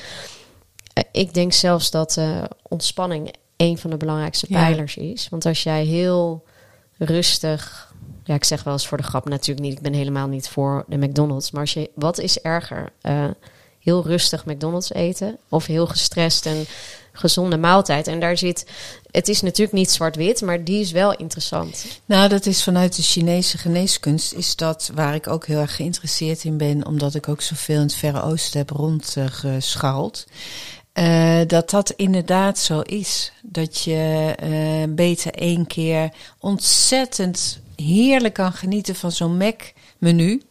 [0.92, 4.58] Eh, Ik denk zelfs dat eh, ontspanning een van de belangrijkste Ja.
[4.64, 5.28] pijlers is.
[5.28, 6.44] Want als jij heel
[6.98, 7.92] rustig,
[8.24, 10.84] ja, ik zeg wel eens voor de grap natuurlijk niet, ik ben helemaal niet voor
[10.88, 11.50] de McDonald's.
[11.50, 12.92] Maar als je, wat is erger?
[13.00, 13.24] Eh,
[13.78, 16.64] heel rustig McDonald's eten of heel gestrest en
[17.20, 18.06] gezonde maaltijd.
[18.06, 18.66] En daar zit,
[19.10, 21.84] het is natuurlijk niet zwart-wit, maar die is wel interessant.
[22.04, 26.44] Nou, dat is vanuit de Chinese geneeskunst, is dat waar ik ook heel erg geïnteresseerd
[26.44, 30.26] in ben, omdat ik ook zoveel in het Verre Oosten heb rondgescharreld.
[30.92, 33.32] Eh, dat dat inderdaad zo is.
[33.42, 40.42] Dat je eh, beter één keer ontzettend heerlijk kan genieten van zo'n Mac-menu.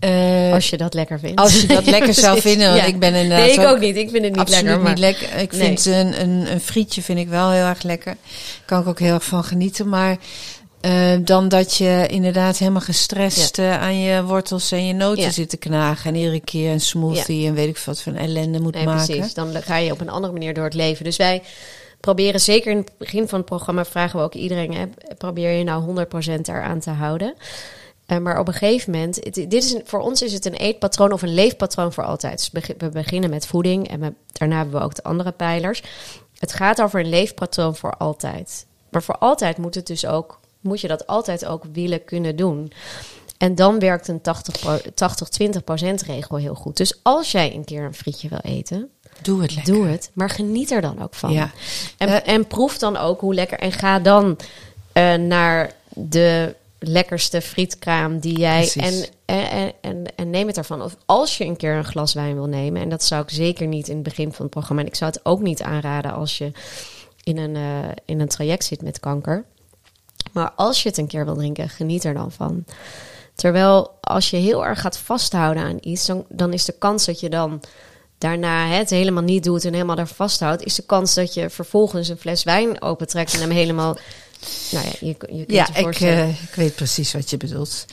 [0.00, 1.40] Eh, Als je dat lekker vindt.
[1.40, 2.66] als je dat lekker zou vinden.
[2.68, 2.86] Want Ja.
[2.86, 3.96] ik ben inderdaad Nee, ik ook ook niet.
[3.96, 4.80] Ik vind het niet lekker.
[4.80, 4.88] Maar...
[4.90, 5.36] niet lekker.
[5.36, 5.60] Ik Nee.
[5.60, 8.16] vind een, een, een frietje vind ik wel heel erg lekker.
[8.64, 9.88] Kan ik ook heel erg van genieten.
[9.88, 10.16] Maar
[10.80, 15.30] eh, dan dat je inderdaad helemaal gestrest eh, aan je wortels en je noten Ja.
[15.30, 16.10] zit te knagen.
[16.10, 19.06] En iedere keer een smoothie en weet ik wat voor ellende moet Nee, maken.
[19.16, 19.34] precies.
[19.34, 21.04] Dan ga je op een andere manier door het leven.
[21.04, 21.42] Dus wij
[22.00, 24.84] proberen, zeker in het begin van het programma, vragen we ook iedereen: hè,
[25.18, 27.34] probeer je nou 100% eraan te houden.
[28.08, 30.54] Eh, maar op een gegeven moment, het- dit is een- voor ons is het een
[30.54, 32.50] eetpatroon of een leefpatroon voor altijd.
[32.52, 35.82] Dus we beginnen met voeding en we- daarna hebben we ook de andere pijlers.
[36.38, 38.66] Het gaat over een leefpatroon voor altijd.
[38.90, 42.72] Maar voor altijd moet het dus ook, moet je dat altijd ook willen kunnen doen.
[43.38, 44.20] En dan werkt een
[44.94, 46.76] 80-20% regel heel goed.
[46.76, 48.90] Dus als jij een keer een frietje wil eten,
[49.22, 49.72] Doe het lekker.
[49.74, 50.10] doe het.
[50.14, 51.32] Maar geniet er dan ook van.
[51.32, 51.50] Ja.
[51.98, 53.58] En, Eh, en proef dan ook hoe lekker.
[53.58, 54.36] En ga dan
[54.92, 58.72] eh, naar de lekkerste frietkraam die jij.
[58.76, 60.82] En, en, en, en neem het ervan.
[60.82, 62.82] Of als je een keer een glas wijn wil nemen.
[62.82, 64.82] En dat zou ik zeker niet in het begin van het programma.
[64.82, 66.52] En ik zou het ook niet aanraden als je
[67.22, 69.44] in een, eh, in een traject zit met kanker.
[70.32, 72.64] Maar als je het een keer wil drinken, geniet er dan van.
[73.34, 77.20] Terwijl als je heel erg gaat vasthouden aan iets, dan, dan is de kans dat
[77.20, 77.60] je dan
[78.18, 82.08] daarna het helemaal niet doet en helemaal daar vasthoudt, is de kans dat je vervolgens
[82.08, 83.98] een fles wijn opentrekt en hem helemaal.
[84.70, 87.84] Nou ja, je, je kunt Ja, ik, eh, ik weet precies wat je bedoelt.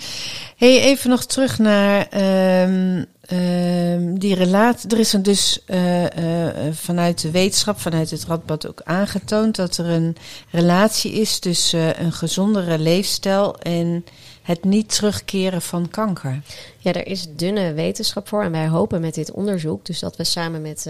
[0.57, 4.89] Hey, even nog terug naar ehm, ehm, die relatie.
[4.89, 9.77] Er is een dus eh, eh, vanuit de wetenschap, vanuit het Radboud ook aangetoond dat
[9.77, 10.15] er een
[10.49, 14.05] relatie is tussen een gezondere leefstijl en
[14.41, 16.41] het niet terugkeren van kanker.
[16.77, 18.43] Ja, er is dunne wetenschap voor.
[18.43, 20.89] En wij hopen met dit onderzoek, dus dat we samen met,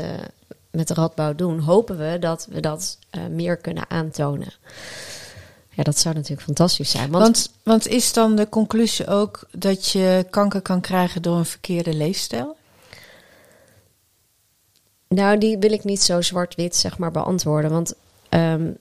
[0.72, 2.98] met de Radboud doen, hopen we dat we dat
[3.30, 4.54] meer kunnen aantonen.
[5.76, 7.12] Ja, dat zou natuurlijk fantastisch zijn.
[7.12, 11.46] Want, Want, want is dan de conclusie ook dat je kanker kan krijgen door een
[11.46, 12.56] verkeerde leefstijl?
[15.16, 17.72] nou, die wil ik niet zo zwart-wit zeg maar beantwoorden.
[17.72, 17.94] Want
[18.30, 18.72] ehm,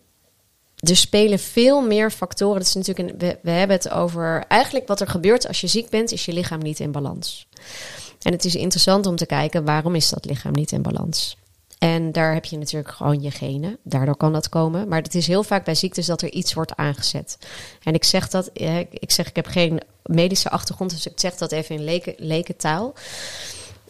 [0.77, 2.59] er spelen veel meer factoren.
[2.59, 4.45] Dat is natuurlijk een, we, we hebben het over.
[4.49, 7.49] Eigenlijk wat er gebeurt als je ziek bent, is je lichaam niet in balans.
[8.23, 11.37] En het is interessant om te kijken waarom is dat lichaam niet in balans.
[11.85, 13.79] En daar heb je natuurlijk gewoon je genen.
[13.83, 14.89] Daardoor kan dat komen.
[14.89, 17.39] Maar het is heel vaak bij ziektes dat er iets wordt aangezet.
[17.83, 21.37] En ik zeg dat, eh, ik zeg, ik heb geen medische achtergrond, dus ik zeg
[21.37, 22.93] dat even in leken, lekentaal.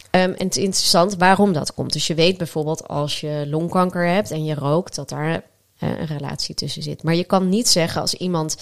[0.09, 1.93] Ehm, en het is interessant waarom dat komt.
[1.93, 5.43] Dus je weet bijvoorbeeld als je longkanker hebt en je rookt, dat daar
[5.77, 7.03] eh, een relatie tussen zit.
[7.03, 8.57] Maar je kan niet zeggen als iemand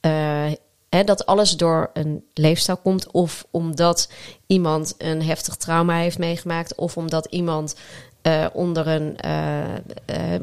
[0.00, 0.50] eh,
[1.04, 4.08] dat alles door een leefstijl komt, of omdat
[4.46, 7.74] iemand een heftig trauma heeft meegemaakt, of omdat iemand
[8.22, 9.74] eh, onder een eh,
[10.34, 10.40] eh,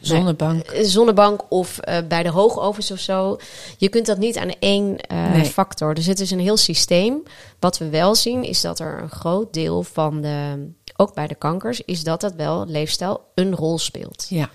[0.00, 0.74] Zonnebank.
[0.82, 3.38] zonnebank of bij de hoogovens of zo.
[3.76, 5.44] Je kunt dat niet aan één Nee.
[5.44, 5.94] factor.
[5.94, 7.22] Dus het is een heel systeem.
[7.58, 11.34] Wat we wel zien is dat er een groot deel van de, ook bij de
[11.34, 14.26] kankers, is dat dat wel leefstijl een rol speelt.
[14.28, 14.50] Ja.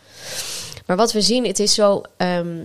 [0.86, 2.02] Maar wat we zien, het is zo.
[2.18, 2.58] ehm,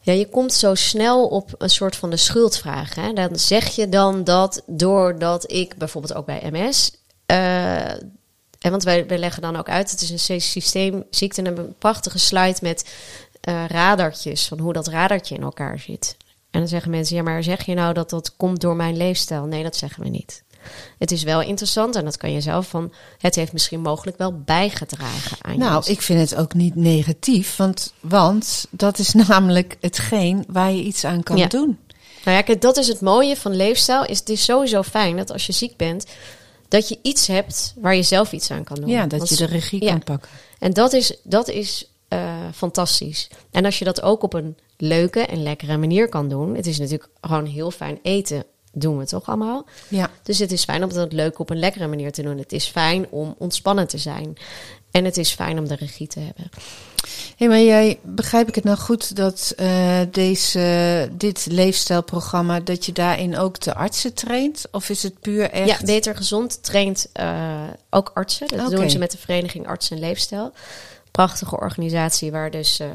[0.00, 2.94] ja, je komt zo snel op een soort van de schuldvraag.
[2.94, 3.12] Hè?
[3.12, 6.92] Dan zeg je dan dat doordat ik bijvoorbeeld ook bij MS.
[7.28, 7.90] eh,
[8.58, 11.38] en want wij, wij leggen dan ook uit, het is een systeemziekte.
[11.40, 12.88] En hebben een prachtige slide met
[13.40, 16.16] eh, radartjes, van hoe dat radartje in elkaar zit.
[16.50, 19.44] En dan zeggen mensen, ja, maar zeg je nou dat dat komt door mijn leefstijl?
[19.44, 20.42] Nee, dat zeggen we niet.
[20.98, 22.92] Het is wel interessant en dat kan je zelf van.
[23.18, 27.56] Het heeft misschien mogelijk wel bijgedragen aan je Nou, ik vind het ook niet negatief,
[27.56, 31.46] want, want dat is namelijk hetgeen waar je iets aan kan Ja.
[31.46, 31.78] doen.
[32.24, 34.04] Nou ja, kijk, dat is het mooie van leefstijl.
[34.04, 36.06] Is het is sowieso fijn dat als je ziek bent,
[36.68, 38.88] dat je iets hebt waar je zelf iets aan kan doen.
[38.88, 39.90] Ja, dat Want je de regie ja.
[39.90, 40.30] kan pakken.
[40.58, 43.30] En dat is, dat is eh, fantastisch.
[43.50, 46.54] En als je dat ook op een leuke en lekkere manier kan doen.
[46.54, 48.44] Het is natuurlijk gewoon heel fijn eten.
[48.72, 49.66] Doen we toch allemaal?
[49.88, 50.10] Ja.
[50.22, 52.38] Dus het is fijn om dat leuk op een lekkere manier te doen.
[52.38, 54.36] Het is fijn om ontspannen te zijn.
[54.90, 56.50] En het is fijn om de regie te hebben.
[57.36, 62.92] Hé, maar jij, begrijp ik het nou goed dat eh, deze, dit leefstijlprogramma, dat je
[62.92, 64.66] daarin ook de artsen traint?
[64.70, 65.68] Of is het puur echt...
[65.68, 68.48] Ja, Beter Gezond traint eh, ook artsen.
[68.48, 70.52] Dat doen ze met de Vereniging Arts en Leefstijl.
[71.24, 72.88] Prachtige organisatie waar dus eh,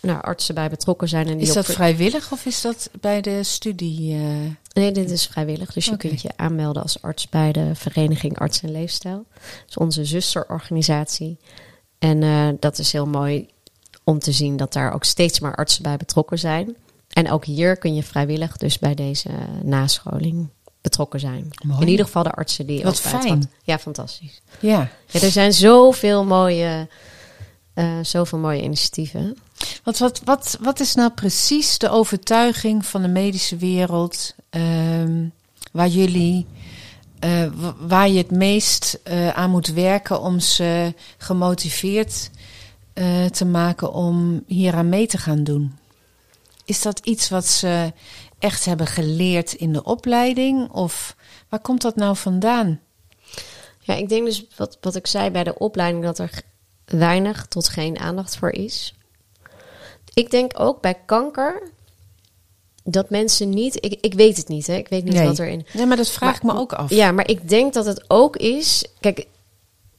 [0.00, 1.26] nou, artsen bij betrokken zijn.
[1.26, 4.14] En die Is dat op- vrijwillig of is dat bij de studie?
[4.14, 4.20] eh?
[4.72, 5.72] Nee, dit is vrijwillig.
[5.72, 9.24] Dus je kunt je aanmelden als arts bij de Vereniging Arts en Leefstijl.
[9.34, 11.38] Dat is onze zusterorganisatie.
[11.98, 13.48] En eh, dat is heel mooi
[14.04, 16.76] om te zien dat daar ook steeds meer artsen bij betrokken zijn.
[17.08, 19.28] En ook hier kun je vrijwillig dus bij deze
[19.62, 20.48] nascholing
[20.80, 21.50] betrokken zijn.
[21.66, 21.80] Mooi.
[21.80, 23.50] In ieder geval de artsen die Wat ook fijn.
[23.62, 24.40] Ja, fantastisch.
[24.60, 26.88] Ja, Ja, er zijn zoveel mooie,
[27.78, 29.36] eh, zoveel mooie initiatieven.
[29.84, 35.26] want wat, wat, wat is nou precies de overtuiging van de medische wereld ehm,
[35.72, 36.46] waar jullie,
[37.18, 42.30] eh, wa- waar je het meest eh, aan moet werken om ze gemotiveerd
[43.30, 45.76] te maken om hieraan mee te gaan doen?
[46.64, 47.92] Is dat iets wat ze
[48.38, 50.70] echt hebben geleerd in de opleiding?
[50.70, 51.16] Of
[51.48, 52.80] waar komt dat nou vandaan?
[53.80, 56.42] Ja, ik denk dus wat, wat ik zei bij de opleiding dat er
[56.88, 58.94] weinig tot geen aandacht voor is.
[60.14, 61.62] Ik denk ook bij kanker
[62.84, 63.84] dat mensen niet.
[63.84, 64.74] Ik, ik weet het niet, hè?
[64.74, 65.26] Ik weet niet Nee.
[65.26, 65.66] wat erin.
[65.72, 66.90] Nee, maar dat vraag Maar- ik me ook af.
[66.90, 68.84] Ja, maar ik denk dat het ook is.
[69.00, 69.26] Kijk,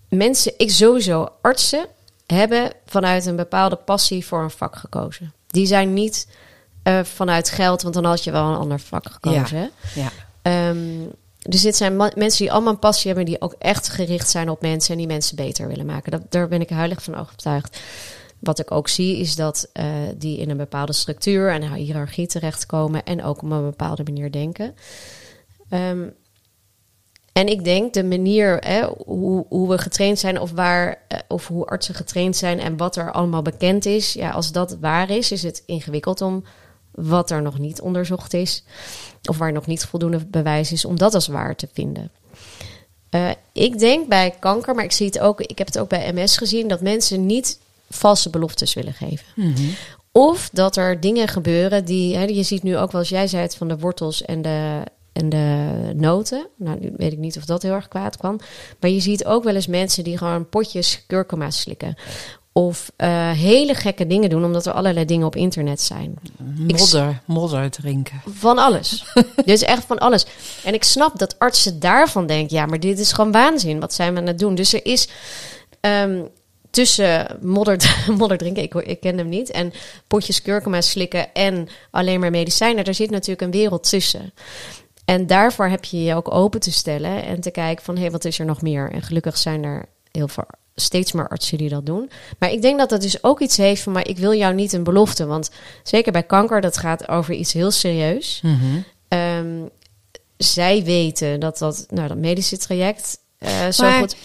[0.09, 1.85] mensen, ik sowieso, artsen
[2.25, 5.33] hebben vanuit een bepaalde passie voor een vak gekozen.
[5.47, 6.27] Die zijn niet
[6.83, 9.57] eh, vanuit geld, want dan had je wel een ander vak gekozen.
[9.57, 9.67] hè?
[10.01, 10.09] Ja.
[10.41, 10.77] Ehm,
[11.39, 14.61] dus dit zijn mensen die allemaal een passie hebben, die ook echt gericht zijn op
[14.61, 16.11] mensen en die mensen beter willen maken.
[16.11, 17.79] Dat, daar ben ik heilig van overtuigd.
[18.39, 19.85] Wat ik ook zie is dat eh,
[20.17, 24.75] die in een bepaalde structuur en hiërarchie terechtkomen en ook op een bepaalde manier denken.
[25.69, 26.07] Ehm,
[27.33, 31.47] en ik denk de manier hè, hoe, hoe we getraind zijn of, waar, eh, of
[31.47, 34.13] hoe artsen getraind zijn en wat er allemaal bekend is.
[34.13, 36.43] Ja, als dat waar is, is het ingewikkeld om
[37.01, 38.63] wat er nog niet onderzocht is.
[39.29, 42.11] Of waar nog niet voldoende bewijs is om dat als waar te vinden.
[43.09, 46.13] Eh, ik denk bij kanker, maar ik zie het ook, ik heb het ook bij
[46.13, 47.59] MS gezien, dat mensen niet
[47.89, 49.25] valse beloftes willen geven.
[49.35, 49.63] Mhm.
[50.11, 53.41] Of dat er dingen gebeuren die, hè, je ziet nu ook wel, als jij zei
[53.41, 54.83] het van de wortels en de,
[55.13, 56.47] en de noten.
[56.55, 58.39] Nou, nu weet ik niet of dat heel erg kwaad kwam.
[58.79, 61.95] Maar je ziet ook wel eens mensen die gewoon potjes kurkuma slikken.
[62.59, 66.19] Of eh, hele gekke dingen doen, omdat er allerlei dingen op internet zijn.
[66.67, 68.21] Ik Modder, modder drinken.
[68.25, 69.05] Van alles.
[69.45, 70.25] dus echt van alles.
[70.63, 73.79] En ik snap dat artsen daarvan denken: ja, maar dit is gewoon waanzin.
[73.79, 74.55] Wat zijn we aan het doen?
[74.55, 75.09] Dus er is
[75.79, 76.21] ehm,
[76.69, 79.73] tussen modder, modder drinken, ik, ik ken hem niet, en
[80.07, 82.85] potjes kurkuma slikken en alleen maar medicijnen.
[82.85, 84.33] Er zit natuurlijk een wereld tussen.
[85.05, 88.11] En daarvoor heb je je ook open te stellen en te kijken van hé, hey,
[88.11, 88.91] wat is er nog meer?
[88.91, 90.45] En gelukkig zijn er heel veel
[90.79, 92.09] steeds meer artsen die dat doen.
[92.39, 94.73] Maar ik denk dat dat dus ook iets heeft van, maar ik wil jou niet
[94.73, 95.25] een belofte.
[95.25, 95.49] Want
[95.83, 98.41] zeker bij kanker, dat gaat over iets heel serieus.
[99.07, 99.61] Ehm,
[100.37, 104.15] zij weten dat dat, nou, dat medische traject eh, zo Maar- goed...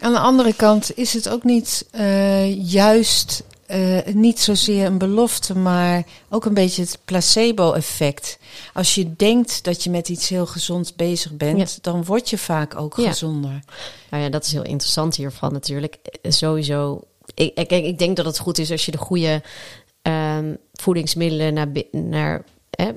[0.00, 5.58] Aan de andere kant is het ook niet eh, juist eh, niet zozeer een belofte,
[5.58, 8.38] maar ook een beetje het placebo-effect.
[8.74, 11.78] Als je denkt dat je met iets heel gezonds bezig bent, Ja.
[11.80, 13.08] dan word je vaak ook Ja.
[13.08, 13.60] gezonder.
[14.10, 15.94] Nou ja, dat is heel interessant hiervan natuurlijk.
[16.22, 17.00] Eh, Sowieso,
[17.34, 19.42] ik, ik, denk dat het goed is als je de goede
[20.02, 22.90] ehm, voedingsmiddelen naar, naar, hè,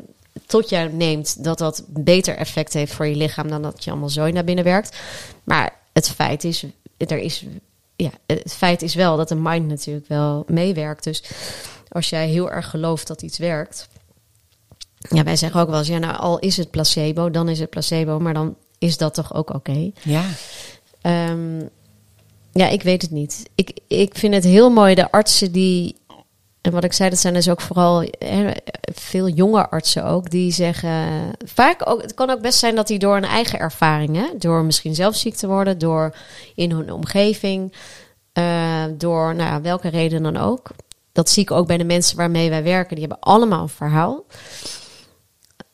[0.45, 4.09] tot jou neemt, dat dat beter effect heeft voor je lichaam dan dat je allemaal
[4.09, 4.97] zo naar binnen werkt.
[5.43, 6.63] Maar het feit is,
[6.97, 7.45] er is,
[7.97, 11.03] ja, het feit is wel dat de mind natuurlijk wel meewerkt.
[11.03, 11.23] Dus
[11.89, 13.87] als jij heel erg gelooft dat iets werkt.
[15.09, 17.69] Ja, wij zeggen ook wel eens, ja, nou, al is het placebo, dan is het
[17.69, 19.91] placebo, maar dan is dat toch ook oké.
[20.03, 20.23] Ja.
[21.01, 21.61] Ehm,
[22.51, 23.49] Ja, ik weet het niet.
[23.55, 25.95] Ik, ik vind het heel mooi, de artsen die...
[26.61, 28.51] En wat ik zei, dat zijn dus ook vooral hè,
[28.93, 30.91] veel jonge artsen ook, die zeggen...
[31.45, 34.63] Vaak ook, het kan ook best zijn dat die door een eigen ervaring, hè, door
[34.63, 36.15] misschien zelf ziek te worden, door
[36.55, 37.73] in hun omgeving,
[38.33, 40.69] uh, door nou welke reden dan ook.
[41.11, 44.25] Dat zie ik ook bij de mensen waarmee wij werken, die hebben allemaal een verhaal.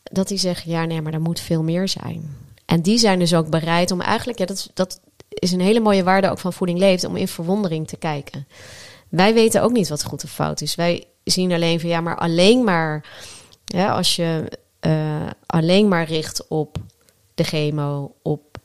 [0.04, 2.38] Dat die zeggen, ja nee, maar er moet veel meer zijn.
[2.65, 4.99] En die zijn dus ook bereid om eigenlijk, ja, dat, dat
[5.30, 8.47] is een hele mooie waarde ook van voeding leeft, om in verwondering te kijken.
[9.13, 10.76] Wij weten ook niet wat goed of fout is.
[10.76, 13.06] Wij zien alleen van ja, maar alleen maar
[13.65, 16.78] ja, als je uh, alleen maar richt op
[17.36, 18.58] de chemo, op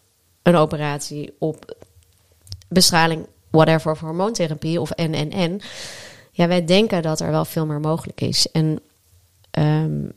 [0.42, 1.76] een operatie, op
[2.68, 5.60] bestraling, whatever, of hormoontherapie of en en en.
[6.32, 8.50] Ja, wij denken dat er wel veel meer mogelijk is.
[8.50, 8.80] En
[9.58, 10.12] um,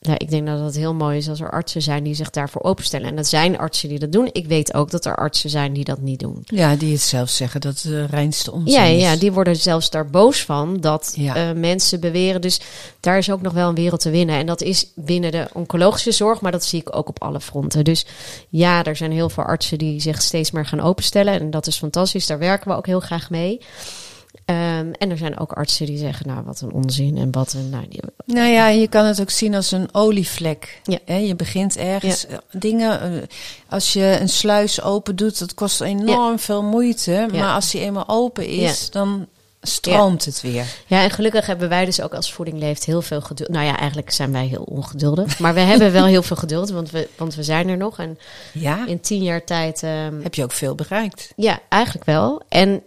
[0.00, 2.62] nou, ik denk dat het heel mooi is als er artsen zijn die zich daarvoor
[2.62, 3.08] openstellen.
[3.08, 4.28] En dat zijn artsen die dat doen.
[4.32, 6.42] Ik weet ook dat er artsen zijn die dat niet doen.
[6.44, 9.02] Ja, die het zelf zeggen dat het de reinste onzin ja, is.
[9.02, 11.50] Ja, die worden zelfs daar boos van dat ja.
[11.50, 12.40] uh, mensen beweren.
[12.40, 12.60] Dus
[13.00, 14.36] daar is ook nog wel een wereld te winnen.
[14.36, 17.84] En dat is binnen de oncologische zorg, maar dat zie ik ook op alle fronten.
[17.84, 18.06] Dus
[18.48, 21.40] ja, er zijn heel veel artsen die zich steeds meer gaan openstellen.
[21.40, 22.26] En dat is fantastisch.
[22.26, 23.60] Daar werken we ook heel graag mee.
[24.50, 27.70] Um, en er zijn ook artsen die zeggen, nou, wat een onzin en wat een...
[27.70, 28.00] Nou, die...
[28.26, 30.80] nou ja, je kan het ook zien als een olievlek.
[30.84, 30.98] Ja.
[31.04, 32.40] He, je begint ergens ja.
[32.52, 33.28] dingen...
[33.68, 36.38] Als je een sluis open doet, dat kost enorm ja.
[36.38, 37.28] veel moeite.
[37.32, 39.26] Maar als die eenmaal open is, dan
[39.62, 40.64] stroomt het weer.
[40.86, 43.50] Ja, en gelukkig hebben wij dus ook als Voeding Leeft heel veel geduld.
[43.50, 45.38] Nou ja, eigenlijk zijn wij heel ongeduldig.
[45.38, 47.98] Maar we hebben wel heel veel geduld, want we, want we zijn er nog.
[47.98, 48.18] En
[48.52, 48.86] ja.
[48.86, 49.82] in tien jaar tijd...
[49.82, 51.32] Um, Heb je ook veel bereikt.
[51.36, 52.42] Ja, eigenlijk wel.
[52.48, 52.82] En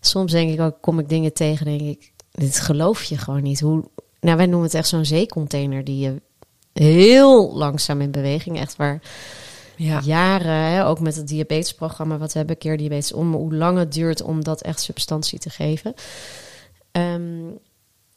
[0.00, 3.60] soms denk ik ook, kom ik dingen tegen, denk ik, dit geloof je gewoon niet.
[3.60, 3.84] Hoe,
[4.20, 6.20] nou, wij noemen het echt zo'n zeecontainer die je
[6.72, 9.00] heel langzaam in beweging, echt waar
[9.76, 10.00] ja.
[10.04, 13.92] jaren, hè, ook met het diabetesprogramma, wat we hebben, keer diabetes om, hoe lang het
[13.92, 15.94] duurt om dat echt substantie te geven.
[16.92, 17.58] Um,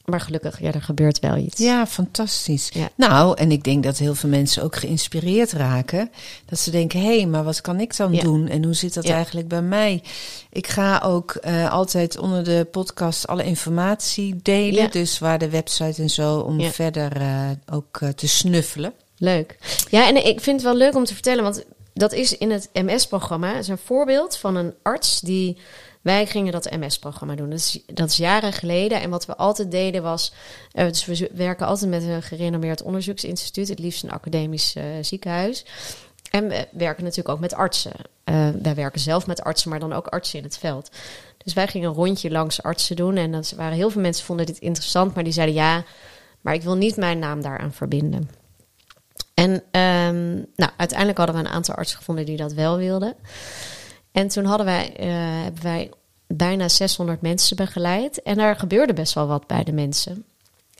[0.05, 1.59] maar gelukkig, ja, er gebeurt wel iets.
[1.59, 2.69] Ja, fantastisch.
[2.73, 2.89] Ja.
[2.95, 6.11] Nou, en ik denk dat heel veel mensen ook geïnspireerd raken.
[6.45, 8.21] Dat ze denken, hé, hey, maar wat kan ik dan ja.
[8.21, 8.47] doen?
[8.47, 9.15] En hoe zit dat ja.
[9.15, 10.03] eigenlijk bij mij?
[10.49, 14.91] Ik ga ook uh, altijd onder de podcast alle informatie delen.
[14.91, 18.93] Dus waar de website en zo, om verder uh, ook uh, te snuffelen.
[19.17, 19.57] Leuk.
[19.89, 21.63] Ja, en ik vind het wel leuk om te vertellen, want
[21.93, 23.57] dat is in het MS-programma.
[23.57, 25.57] is een voorbeeld van een arts die
[26.03, 27.49] wij gingen dat MS-programma doen.
[27.49, 29.01] Dat is, dat is jaren geleden.
[29.01, 30.33] En wat we altijd deden was.
[30.73, 35.65] Uh, dus we werken altijd met een gerenommeerd onderzoeksinstituut, het liefst een academisch uh, ziekenhuis.
[36.29, 37.91] En we werken natuurlijk ook met artsen.
[38.25, 40.91] Uh, wij werken zelf met artsen, maar dan ook artsen in het veld.
[41.43, 43.15] Dus wij gingen een rondje langs artsen doen.
[43.15, 45.83] En dat waren heel veel mensen vonden dit interessant, maar die zeiden ja,
[46.41, 48.29] maar ik wil niet mijn naam daaraan verbinden.
[49.33, 53.15] En um, nou, uiteindelijk hadden we een aantal artsen gevonden die dat wel wilden.
[54.13, 55.91] En toen hadden wij, uh, hebben wij
[56.27, 58.21] bijna 600 mensen begeleid.
[58.21, 60.25] En daar gebeurde best wel wat bij de mensen.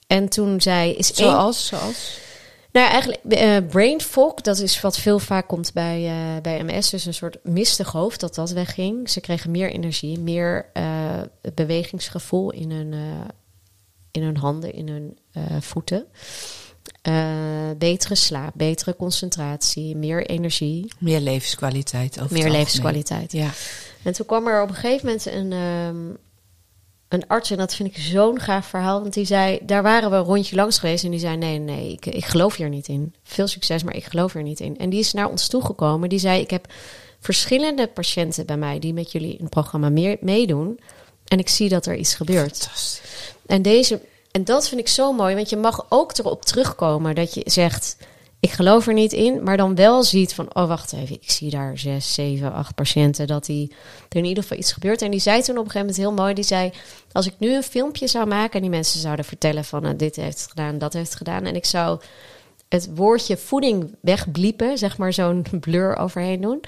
[0.08, 0.92] En toen zei...
[0.92, 1.72] Is zoals?
[1.72, 2.20] Één, zoals?
[2.72, 6.90] Nou, eigenlijk uh, brain fog, dat is wat veel vaak komt bij, uh, bij MS.
[6.90, 9.10] Dus een soort mistig hoofd, dat dat wegging.
[9.10, 10.66] Ze kregen meer energie, meer
[11.54, 12.94] bewegingsgevoel in hun,
[14.12, 15.18] in hun handen, in hun
[15.62, 16.06] voeten.
[17.78, 20.92] Betere slaap, betere concentratie, meer energie.
[20.98, 22.22] Meer levenskwaliteit.
[22.22, 23.32] Over meer levenskwaliteit.
[23.32, 23.50] Ja.
[24.04, 26.18] En toen kwam er op een gegeven moment een, um,
[27.08, 30.16] een arts, en dat vind ik zo'n gaaf verhaal, want die zei, daar waren we
[30.16, 33.16] een rondje langs geweest en die zei, nee, nee, ik, ik geloof hier niet in.
[33.24, 34.78] Veel succes, maar ik geloof er niet in.
[34.78, 36.68] En die is naar ons toegekomen, die zei, ik heb
[37.20, 40.80] verschillende patiënten bij mij die met jullie een programma meer meedoen
[41.28, 42.70] en ik zie dat er iets gebeurt.
[43.46, 44.02] En deze,
[44.34, 47.98] en dat vind ik zo mooi, want je mag ook erop terugkomen dat je zegt,
[48.40, 51.50] ik geloof er niet in, maar dan wel ziet van, oh wacht even, ik zie
[51.50, 53.72] daar zes, zeven, acht patiënten dat die,
[54.10, 55.02] er in ieder geval iets gebeurt.
[55.02, 56.72] En die zei toen op een gegeven moment heel mooi, die zei,
[57.12, 60.16] als ik nu een filmpje zou maken en die mensen zouden vertellen van, nou, dit
[60.16, 62.02] heeft het gedaan, dat heeft het gedaan, en ik zou
[62.70, 66.62] het woordje voeding wegbliepen, zeg maar zo'n blur overheen doen.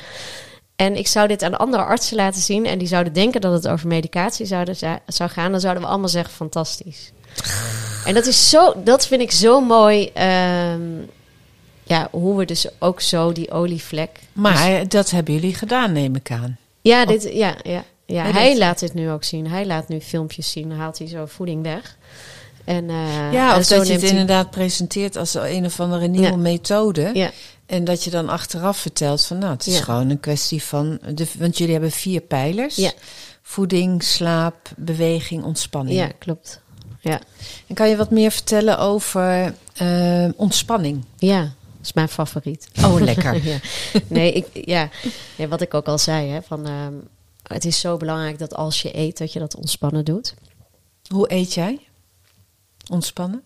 [0.75, 3.67] En ik zou dit aan andere artsen laten zien en die zouden denken dat het
[3.67, 4.75] over medicatie zouden,
[5.07, 7.11] zou gaan, dan zouden we allemaal zeggen fantastisch.
[8.05, 10.11] En dat is zo, dat vind ik zo mooi.
[10.73, 11.09] Um,
[11.84, 14.19] ja, hoe we dus ook zo die olievlek.
[14.34, 16.57] Maar dus, dat hebben jullie gedaan, neem ik aan.
[16.82, 18.32] Ja, dit, ja, ja, ja.
[18.32, 19.47] Hij laat dit nu ook zien.
[19.47, 20.69] Hij laat nu filmpjes zien.
[20.69, 21.97] Dan haalt hij zo voeding weg.
[22.66, 26.28] En, uh, ja, of en dat je het inderdaad presenteert als een of andere nieuwe
[26.28, 26.36] ja.
[26.36, 27.09] methode.
[27.13, 27.32] Ja.
[27.66, 29.84] En dat je dan achteraf vertelt van nou, het is Ja.
[29.84, 30.99] gewoon een kwestie van.
[31.13, 32.91] De, want jullie hebben vier pijlers:
[33.41, 35.97] voeding, slaap, beweging, ontspanning.
[35.97, 36.59] Ja, klopt.
[37.01, 37.20] Ja.
[37.68, 41.03] En kan je wat meer vertellen over eh, ontspanning?
[41.18, 41.51] ja, dat
[41.84, 42.68] is mijn favoriet.
[42.84, 43.45] Oh, lekker.
[43.47, 43.57] ja.
[44.07, 44.89] Nee, ik, ja.
[45.49, 46.93] Wat ik ook al zei, hè, van, ehm,
[47.43, 50.34] het is zo belangrijk dat als je eet, dat je dat ontspannen doet.
[51.07, 51.80] Hoe eet jij?
[52.91, 53.43] Ontspannen?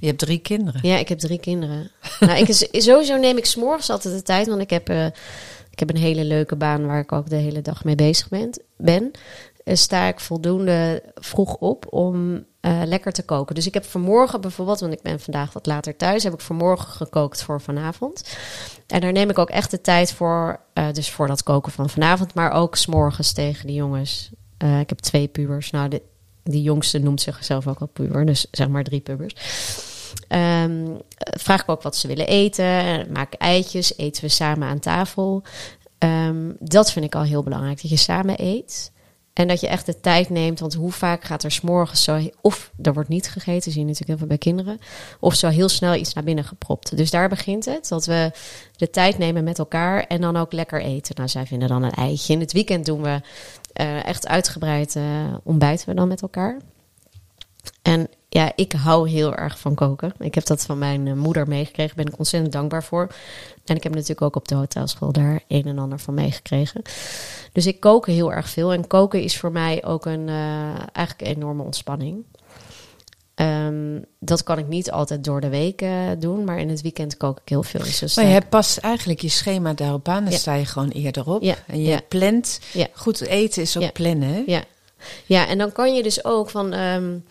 [0.00, 0.80] Je hebt drie kinderen.
[0.82, 1.90] Ja, ik heb drie kinderen.
[2.20, 5.06] nou, ik, sowieso neem ik s'morgens altijd de tijd, want ik heb, uh,
[5.70, 8.50] ik heb een hele leuke baan waar ik ook de hele dag mee bezig ben.
[8.76, 9.10] ben.
[9.64, 13.54] Uh, sta ik voldoende vroeg op om uh, lekker te koken.
[13.54, 16.88] Dus ik heb vanmorgen bijvoorbeeld, want ik ben vandaag wat later thuis, heb ik vanmorgen
[16.88, 18.36] gekookt voor vanavond.
[18.86, 20.60] En daar neem ik ook echt de tijd voor,
[20.92, 24.30] dus voor dat koken van vanavond, maar ook s'morgens tegen de jongens.
[24.58, 25.70] ik heb twee pubers.
[25.70, 26.02] Nou, de,
[26.50, 29.34] die jongste noemt zichzelf ook al puber, dus zeg maar drie pubers.
[30.28, 33.06] Um, vraag ik ook wat ze willen eten.
[33.12, 35.42] Maak eitjes, eten we samen aan tafel.
[35.98, 38.92] Um, dat vind ik al heel belangrijk, dat je samen eet.
[39.32, 42.30] En dat je echt de tijd neemt, want hoe vaak gaat er s'morgens zo...
[42.40, 44.78] Of er wordt niet gegeten, zie je natuurlijk heel veel bij kinderen.
[45.20, 46.96] Of zo heel snel iets naar binnen gepropt.
[46.96, 48.30] Dus daar begint het, dat we
[48.76, 51.14] de tijd nemen met elkaar en dan ook lekker eten.
[51.16, 52.32] Nou, zij vinden dan een eitje.
[52.32, 53.20] In het weekend doen we
[53.80, 55.04] uh, echt uitgebreid uh,
[55.42, 56.58] ontbijten we dan met elkaar.
[57.82, 60.12] En ja, ik hou heel erg van koken.
[60.18, 61.96] Ik heb dat van mijn uh, moeder meegekregen.
[61.96, 63.14] Ben ik ontzettend dankbaar voor.
[63.64, 66.82] En ik heb natuurlijk ook op de hotelschool daar een en ander van meegekregen.
[67.52, 68.72] Dus ik kook heel erg veel.
[68.72, 70.28] En koken is voor mij ook een,
[70.92, 72.24] eigenlijk een enorme ontspanning.
[73.40, 77.16] Um, dat kan ik niet altijd door de week uh, doen, maar in het weekend
[77.16, 77.80] kook ik heel veel.
[77.80, 80.38] Dus maar je hebt pas eigenlijk je schema daarop aan, dan ja.
[80.38, 81.42] sta je gewoon eerder op.
[81.42, 81.54] Ja.
[81.66, 82.00] En je ja.
[82.08, 82.60] plant.
[82.92, 84.42] Goed eten is ook plannen.
[84.46, 84.62] Ja.
[85.26, 86.72] ja, en dan kan je dus ook van.
[86.72, 87.24] Um,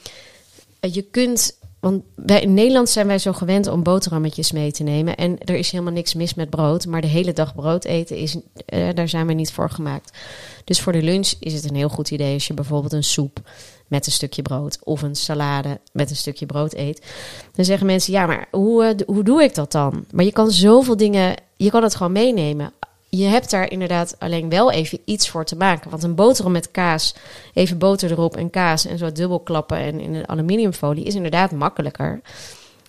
[0.80, 1.58] je kunt.
[1.80, 5.16] Want wij, in Nederland zijn wij zo gewend om boterhammetjes mee te nemen.
[5.16, 6.86] En er is helemaal niks mis met brood.
[6.86, 10.18] Maar de hele dag brood eten, is, uh, daar zijn we niet voor gemaakt.
[10.64, 13.40] Dus voor de lunch is het een heel goed idee als je bijvoorbeeld een soep
[13.88, 17.06] met een stukje brood of een salade met een stukje brood eet.
[17.54, 20.06] Dan zeggen mensen, ja, maar hoe, uh, hoe doe ik dat dan?
[20.12, 22.74] Maar je kan zoveel dingen, je kan het gewoon meenemen.
[23.10, 25.90] Je hebt daar inderdaad alleen wel even iets voor te maken.
[25.90, 27.16] Want een boterham met kaas,
[27.54, 31.52] even boter erop en kaas en zo dubbel klappen en in een aluminiumfolie is inderdaad
[31.52, 32.22] makkelijker.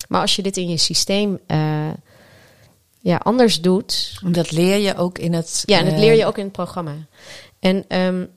[0.07, 1.87] Maar als je dit in je systeem uh,
[2.99, 4.19] ja, anders doet.
[4.25, 5.63] Dat leer je ook in het.
[5.65, 6.95] Ja, en dat leer je ook in het programma.
[7.59, 8.29] En um,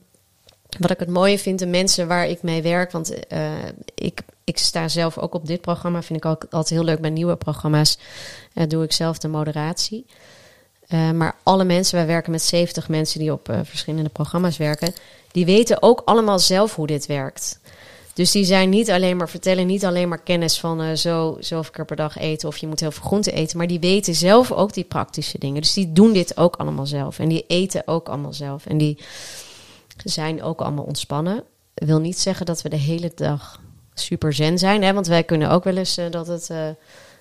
[0.79, 3.51] wat ik het mooie vind, de mensen waar ik mee werk, want uh,
[3.95, 7.09] ik, ik sta zelf ook op dit programma, vind ik ook altijd heel leuk bij
[7.09, 7.97] nieuwe programma's,
[8.53, 10.05] uh, doe ik zelf de moderatie.
[10.89, 14.93] Uh, maar alle mensen, wij werken met 70 mensen die op verschillende programma's werken,
[15.31, 17.59] die weten ook allemaal zelf hoe dit werkt.
[18.13, 21.85] Dus die zijn niet alleen maar vertellen, niet alleen maar kennis van zo zoveel keer
[21.85, 24.73] per dag eten of je moet heel veel groente eten, maar die weten zelf ook
[24.73, 25.61] die praktische dingen.
[25.61, 28.65] Dus die doen dit ook allemaal zelf en die eten ook allemaal zelf.
[28.65, 28.97] En die,
[30.09, 31.43] zijn ook allemaal ontspannen.
[31.73, 33.59] Wil niet zeggen dat we de hele dag
[33.93, 34.83] super zen zijn.
[34.83, 34.93] Hè?
[34.93, 36.49] Want wij kunnen ook wel eens uh, dat het.
[36.51, 36.57] Uh,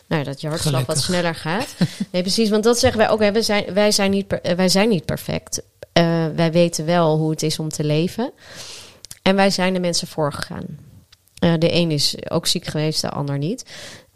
[0.09, 1.74] nou, dat je hartslag wat sneller gaat.
[2.12, 2.51] Nee, precies.
[2.51, 3.20] Want dat zeggen wij ook.
[3.20, 5.62] Hè, wij, zijn, wij, zijn niet per, wij zijn niet perfect.
[5.99, 8.33] Uh, wij weten wel hoe het is om te leven.
[9.22, 10.66] En wij zijn de mensen voorgegaan.
[11.35, 13.64] de een is ook ziek geweest, de ander niet.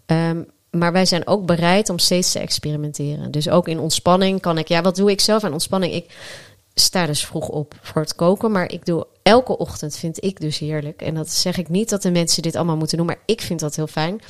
[0.07, 3.31] Um, maar wij zijn ook bereid om steeds te experimenteren.
[3.31, 4.69] Dus ook in ontspanning kan ik.
[4.69, 5.93] Ja, wat doe ik zelf aan ontspanning?
[5.93, 6.15] Ik
[6.81, 8.51] sta dus vroeg op voor het koken.
[8.53, 11.03] Maar ik doe elke ochtend, vind ik dus heerlijk.
[11.03, 13.07] En dat zeg ik niet dat de mensen dit allemaal moeten doen.
[13.07, 14.21] Maar ik vind dat heel fijn.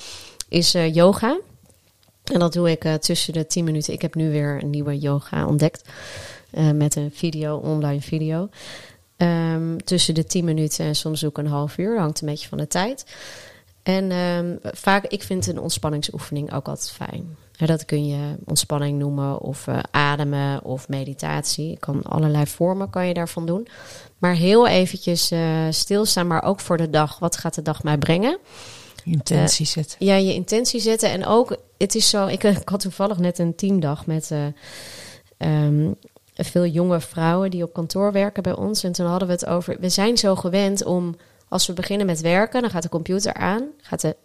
[0.48, 1.40] Is uh, yoga.
[2.32, 3.92] En dat doe ik uh, tussen de 10 minuten.
[3.92, 5.88] Ik heb nu weer een nieuwe yoga ontdekt.
[6.52, 8.48] Uh, met een video, online video.
[9.16, 11.98] Um, tussen de 10 minuten en soms ook een half uur.
[11.98, 13.04] Hangt een beetje van de tijd.
[13.86, 17.36] En um, vaak, ik vind een ontspanningsoefening ook altijd fijn.
[17.52, 21.68] dat kun je ontspanning noemen of uh, ademen of meditatie.
[21.68, 23.68] Je kan allerlei vormen kan je daarvan doen.
[24.18, 27.18] Maar heel eventjes uh, stilstaan, maar ook voor de dag.
[27.18, 28.38] Wat gaat de dag mij brengen?
[29.04, 30.06] Intentie uh, zetten.
[30.06, 31.10] Ja, je intentie zetten.
[31.10, 34.30] En ook, het is zo, ik, ik had toevallig net een teamdag met
[35.38, 35.94] um,
[36.34, 38.84] veel jonge vrouwen die op kantoor werken bij ons.
[38.84, 41.16] En toen hadden we het over, we zijn zo gewend om
[41.48, 44.16] als we beginnen met werken, dan gaat de computer aan, gaat de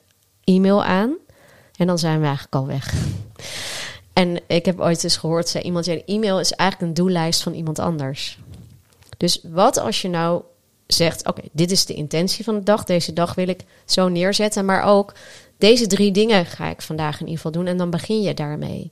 [0.43, 1.15] e-mail aan
[1.75, 2.93] en dan zijn we eigenlijk al weg.
[4.13, 7.43] En ik heb ooit eens gehoord, zei iemand, ja, de e-mail is eigenlijk een doellijst
[7.43, 8.39] van iemand anders.
[9.17, 10.41] Dus wat als je nou
[10.87, 14.65] zegt, oké, dit is de intentie van de dag, deze dag wil ik zo neerzetten,
[14.65, 15.13] maar ook
[15.57, 18.91] deze drie dingen ga ik vandaag in ieder geval doen en dan begin je daarmee.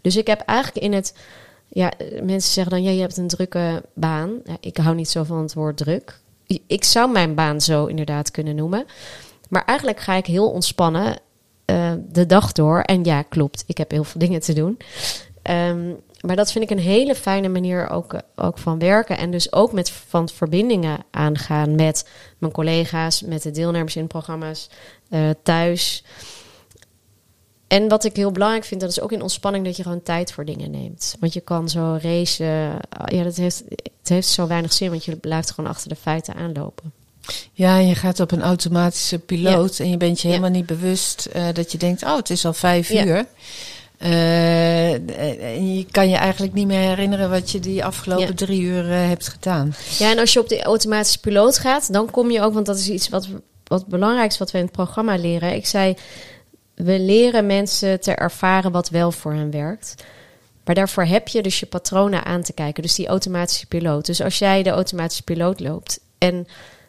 [0.00, 1.14] Dus ik heb eigenlijk in het,
[1.68, 4.40] ja, mensen zeggen dan, ja, je hebt een drukke baan.
[4.44, 6.20] Ja, ik hou niet zo van het woord druk
[6.66, 8.86] ik zou mijn baan zo inderdaad kunnen noemen.
[9.48, 11.18] Maar eigenlijk ga ik heel ontspannen
[11.66, 12.80] uh, de dag door.
[12.80, 14.78] En ja, klopt, ik heb heel veel dingen te doen.
[15.50, 19.18] Um, maar dat vind ik een hele fijne manier ook, ook van werken.
[19.18, 24.70] En dus ook met van verbindingen aangaan met mijn collega's, met de deelnemers in programma's,
[25.10, 26.04] uh, thuis.
[27.68, 30.32] En wat ik heel belangrijk vind, dat is ook in ontspanning dat je gewoon tijd
[30.32, 31.16] voor dingen neemt.
[31.20, 33.62] Want je kan zo racen, ja, dat heeft,
[34.00, 36.92] het heeft zo weinig zin, want je blijft gewoon achter de feiten aanlopen.
[37.52, 41.46] Ja, je gaat op een automatische piloot en je bent je helemaal niet bewust uh,
[41.52, 43.26] dat je denkt, oh, het is al vijf uur.
[44.02, 44.92] Uh,
[45.76, 49.28] je kan je eigenlijk niet meer herinneren wat je die afgelopen drie uur uh, hebt
[49.28, 49.74] gedaan.
[49.98, 52.78] Ja, en als je op de automatische piloot gaat, dan kom je ook, want dat
[52.78, 53.28] is iets wat,
[53.64, 55.54] wat belangrijk is wat we in het programma leren.
[55.54, 55.96] Ik zei,
[56.76, 59.94] we leren mensen te ervaren wat wel voor hen werkt.
[60.64, 62.82] Maar daarvoor heb je dus je patronen aan te kijken.
[62.82, 64.06] Dus die automatische piloot.
[64.06, 66.46] Dus als jij de automatische piloot loopt en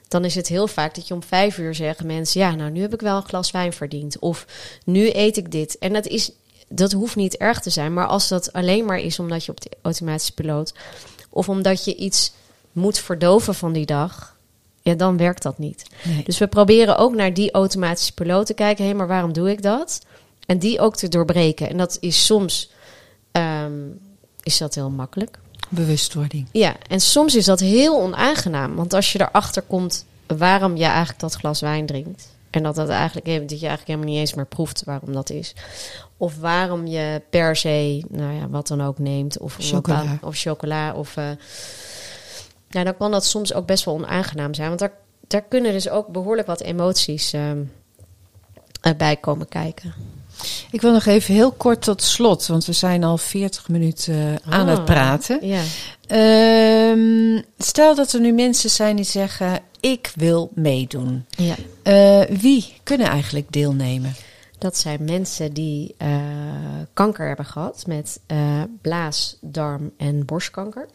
[0.07, 2.81] dan is het heel vaak dat je om vijf uur zeggen mensen: Ja, nou nu
[2.81, 4.19] heb ik wel een glas wijn verdiend.
[4.19, 4.45] Of
[4.85, 5.77] nu eet ik dit.
[5.77, 6.31] En dat, is,
[6.67, 7.93] dat hoeft niet erg te zijn.
[7.93, 10.73] Maar als dat alleen maar is omdat je op de automatische piloot.
[11.29, 12.31] of omdat je iets
[12.71, 14.36] moet verdoven van die dag.
[14.87, 15.85] Ja, dan werkt dat niet.
[16.23, 18.85] Dus we proberen ook naar die automatische piloot te kijken.
[18.85, 20.05] Hé, maar waarom doe ik dat?
[20.45, 21.69] En die ook te doorbreken.
[21.69, 22.71] En dat is soms
[23.31, 23.73] ehm,
[24.43, 25.39] is dat heel makkelijk.
[25.69, 26.47] Bewustwording.
[26.51, 28.75] Ja, en soms is dat heel onaangenaam.
[28.75, 32.35] Want als je erachter komt waarom je eigenlijk dat glas wijn drinkt.
[32.49, 35.55] En dat, dat, eigenlijk, dat je eigenlijk helemaal niet eens meer proeft waarom dat is.
[36.17, 39.37] Of waarom je per se, nou ja, wat dan ook neemt.
[39.37, 40.19] Of chocola.
[40.21, 40.93] of chocola.
[40.93, 41.29] Of, uh,
[42.69, 44.67] ja, dan kan dat soms ook best wel onaangenaam zijn.
[44.67, 44.93] Want daar,
[45.27, 47.51] daar kunnen dus ook behoorlijk wat emoties uh,
[48.97, 49.93] bij komen kijken.
[50.71, 54.67] Ik wil nog even heel kort tot slot, want we zijn al 40 minuten aan
[54.67, 55.47] het ah, praten.
[55.47, 55.63] Ja.
[56.91, 61.25] Um, stel dat er nu mensen zijn die zeggen: Ik wil meedoen.
[61.29, 61.55] Ja.
[61.83, 64.15] Uh, wie kunnen eigenlijk deelnemen?
[64.57, 66.09] Dat zijn mensen die uh,
[66.93, 68.19] kanker hebben gehad met
[68.81, 70.87] blaas, darm en borstkanker.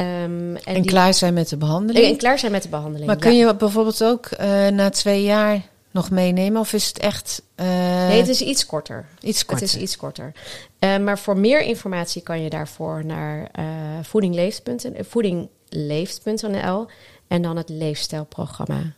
[0.00, 2.06] Um, en, en klaar zijn met de behandeling.
[2.06, 3.06] En klaar zijn met de behandeling.
[3.06, 4.30] Maar kun je bijvoorbeeld ook
[4.70, 6.60] na twee jaar nog meenemen?
[6.60, 7.42] Of is het echt.
[7.56, 7.66] Uh...
[8.06, 9.06] Nee, het is iets korter.
[9.20, 9.66] Iets korter.
[9.66, 10.32] Het is iets korter.
[10.80, 13.64] Uh, maar voor meer informatie kan je daarvoor naar uh,
[15.02, 16.86] voedingleeft.nl
[17.28, 18.92] en dan het leefstijlprogramma.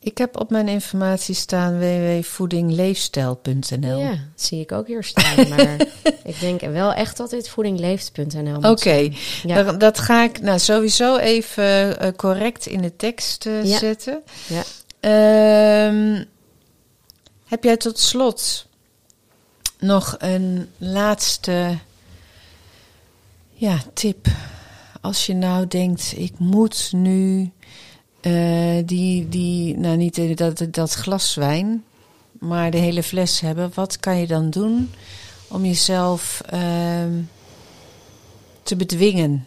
[0.00, 3.98] Ik heb op mijn informatie staan www.voedingleefstijl.nl.
[3.98, 5.48] Ja, zie ik ook hier staan.
[5.48, 5.76] Maar
[6.24, 9.16] ik denk wel echt dat dit voedingleeft.nl Oké, okay.
[9.42, 9.62] ja.
[9.62, 13.78] dat, dat, ga ik nou sowieso even correct in de tekst ja.
[13.78, 14.22] zetten.
[14.46, 14.62] Ja.
[15.86, 16.24] Um,
[17.44, 18.66] heb jij tot slot
[19.78, 21.78] nog een laatste
[23.52, 24.26] ja, tip?
[25.00, 27.52] Als je nou denkt, ik moet nu
[28.22, 31.84] uh, die, die, nou niet dat, dat glas wijn,
[32.38, 33.70] maar de hele fles hebben.
[33.74, 34.90] Wat kan je dan doen
[35.48, 36.60] om jezelf uh,
[38.62, 39.46] te bedwingen?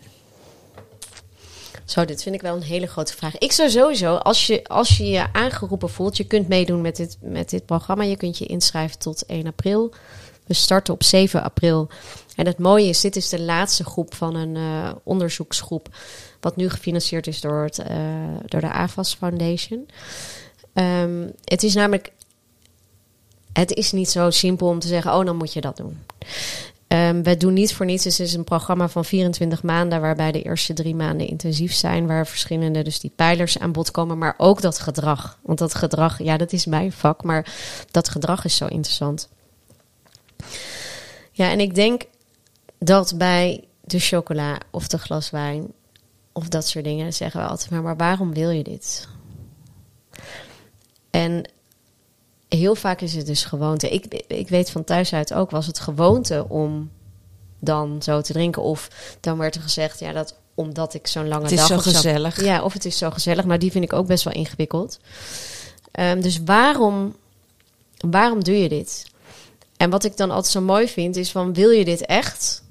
[1.86, 3.38] Zo, dit vind ik wel een hele grote vraag.
[3.38, 7.18] Ik zou sowieso, als je als je, je aangeroepen voelt, je kunt meedoen met dit,
[7.22, 8.04] met dit programma.
[8.04, 9.94] Je kunt je inschrijven tot 1 april.
[10.52, 11.90] We starten op 7 april.
[12.36, 15.88] En het mooie is, dit is de laatste groep van een uh, onderzoeksgroep.
[16.40, 17.88] Wat nu gefinancierd is door, het, uh,
[18.46, 19.88] door de AFAS Foundation.
[20.74, 22.12] Um, het is namelijk.
[23.54, 25.98] Het is niet zo simpel om te zeggen: oh, dan moet je dat doen.
[26.88, 28.04] Um, we doen niet voor niets.
[28.04, 32.28] Het is een programma van 24 maanden, waarbij de eerste drie maanden intensief zijn, waar
[32.28, 35.40] verschillende dus die pijlers aan bod komen, maar ook dat gedrag.
[35.42, 37.54] Want dat gedrag, ja, dat is mijn vak, maar
[37.92, 39.30] dat gedrag is zo interessant.
[41.32, 42.04] Ja, en ik denk
[42.78, 45.68] dat bij de chocola of de glas wijn
[46.32, 49.08] of dat soort dingen zeggen we altijd maar, maar waarom wil je dit?
[51.10, 51.50] En
[52.48, 53.90] heel vaak is het dus gewoonte.
[53.90, 56.92] Ik, ik weet van thuis uit ook, was het gewoonte om
[57.60, 58.62] dan zo te drinken.
[58.62, 58.90] Of
[59.20, 61.52] dan werd er gezegd, ja, dat omdat ik zo'n lange dag...
[61.52, 62.44] Het is zo gezellig.
[62.44, 63.46] ja, of het is zo gezellig.
[63.46, 65.00] Maar die vind ik ook best wel ingewikkeld.
[66.00, 67.16] Um, dus waarom,
[68.10, 69.06] waarom doe je dit?
[69.82, 72.64] En wat ik dan altijd zo mooi vind, is van, wil je dit echt?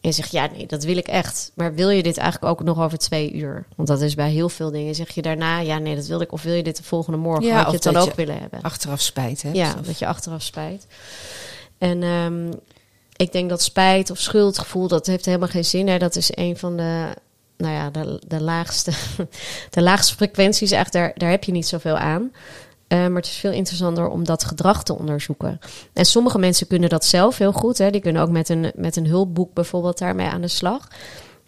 [0.00, 1.52] En je zegt, ja, nee, dat wil ik echt.
[1.54, 3.66] Maar wil je dit eigenlijk ook nog over twee uur?
[3.76, 4.94] Want dat is bij heel veel dingen.
[4.94, 6.32] Zeg je daarna, ja, nee, dat wil ik.
[6.32, 7.46] Of wil je dit de volgende morgen?
[7.46, 8.62] Ja, Had je het dan ook willen hebben?
[8.62, 9.50] Achteraf spijt, hè?
[9.52, 10.86] Ja, dat je achteraf spijt.
[11.78, 12.50] En um,
[13.16, 15.88] ik denk dat spijt of schuldgevoel, dat heeft helemaal geen zin.
[15.88, 15.98] Hè?
[15.98, 17.06] Dat is een van de,
[17.56, 18.92] nou ja, de, de laagste,
[19.70, 20.70] de laagste frequenties.
[20.70, 22.32] Echt, daar, daar heb je niet zoveel aan.
[22.88, 25.58] Uh, maar het is veel interessanter om dat gedrag te onderzoeken.
[25.92, 27.78] En sommige mensen kunnen dat zelf heel goed.
[27.78, 27.90] Hè.
[27.90, 30.88] Die kunnen ook met een, met een hulpboek bijvoorbeeld daarmee aan de slag.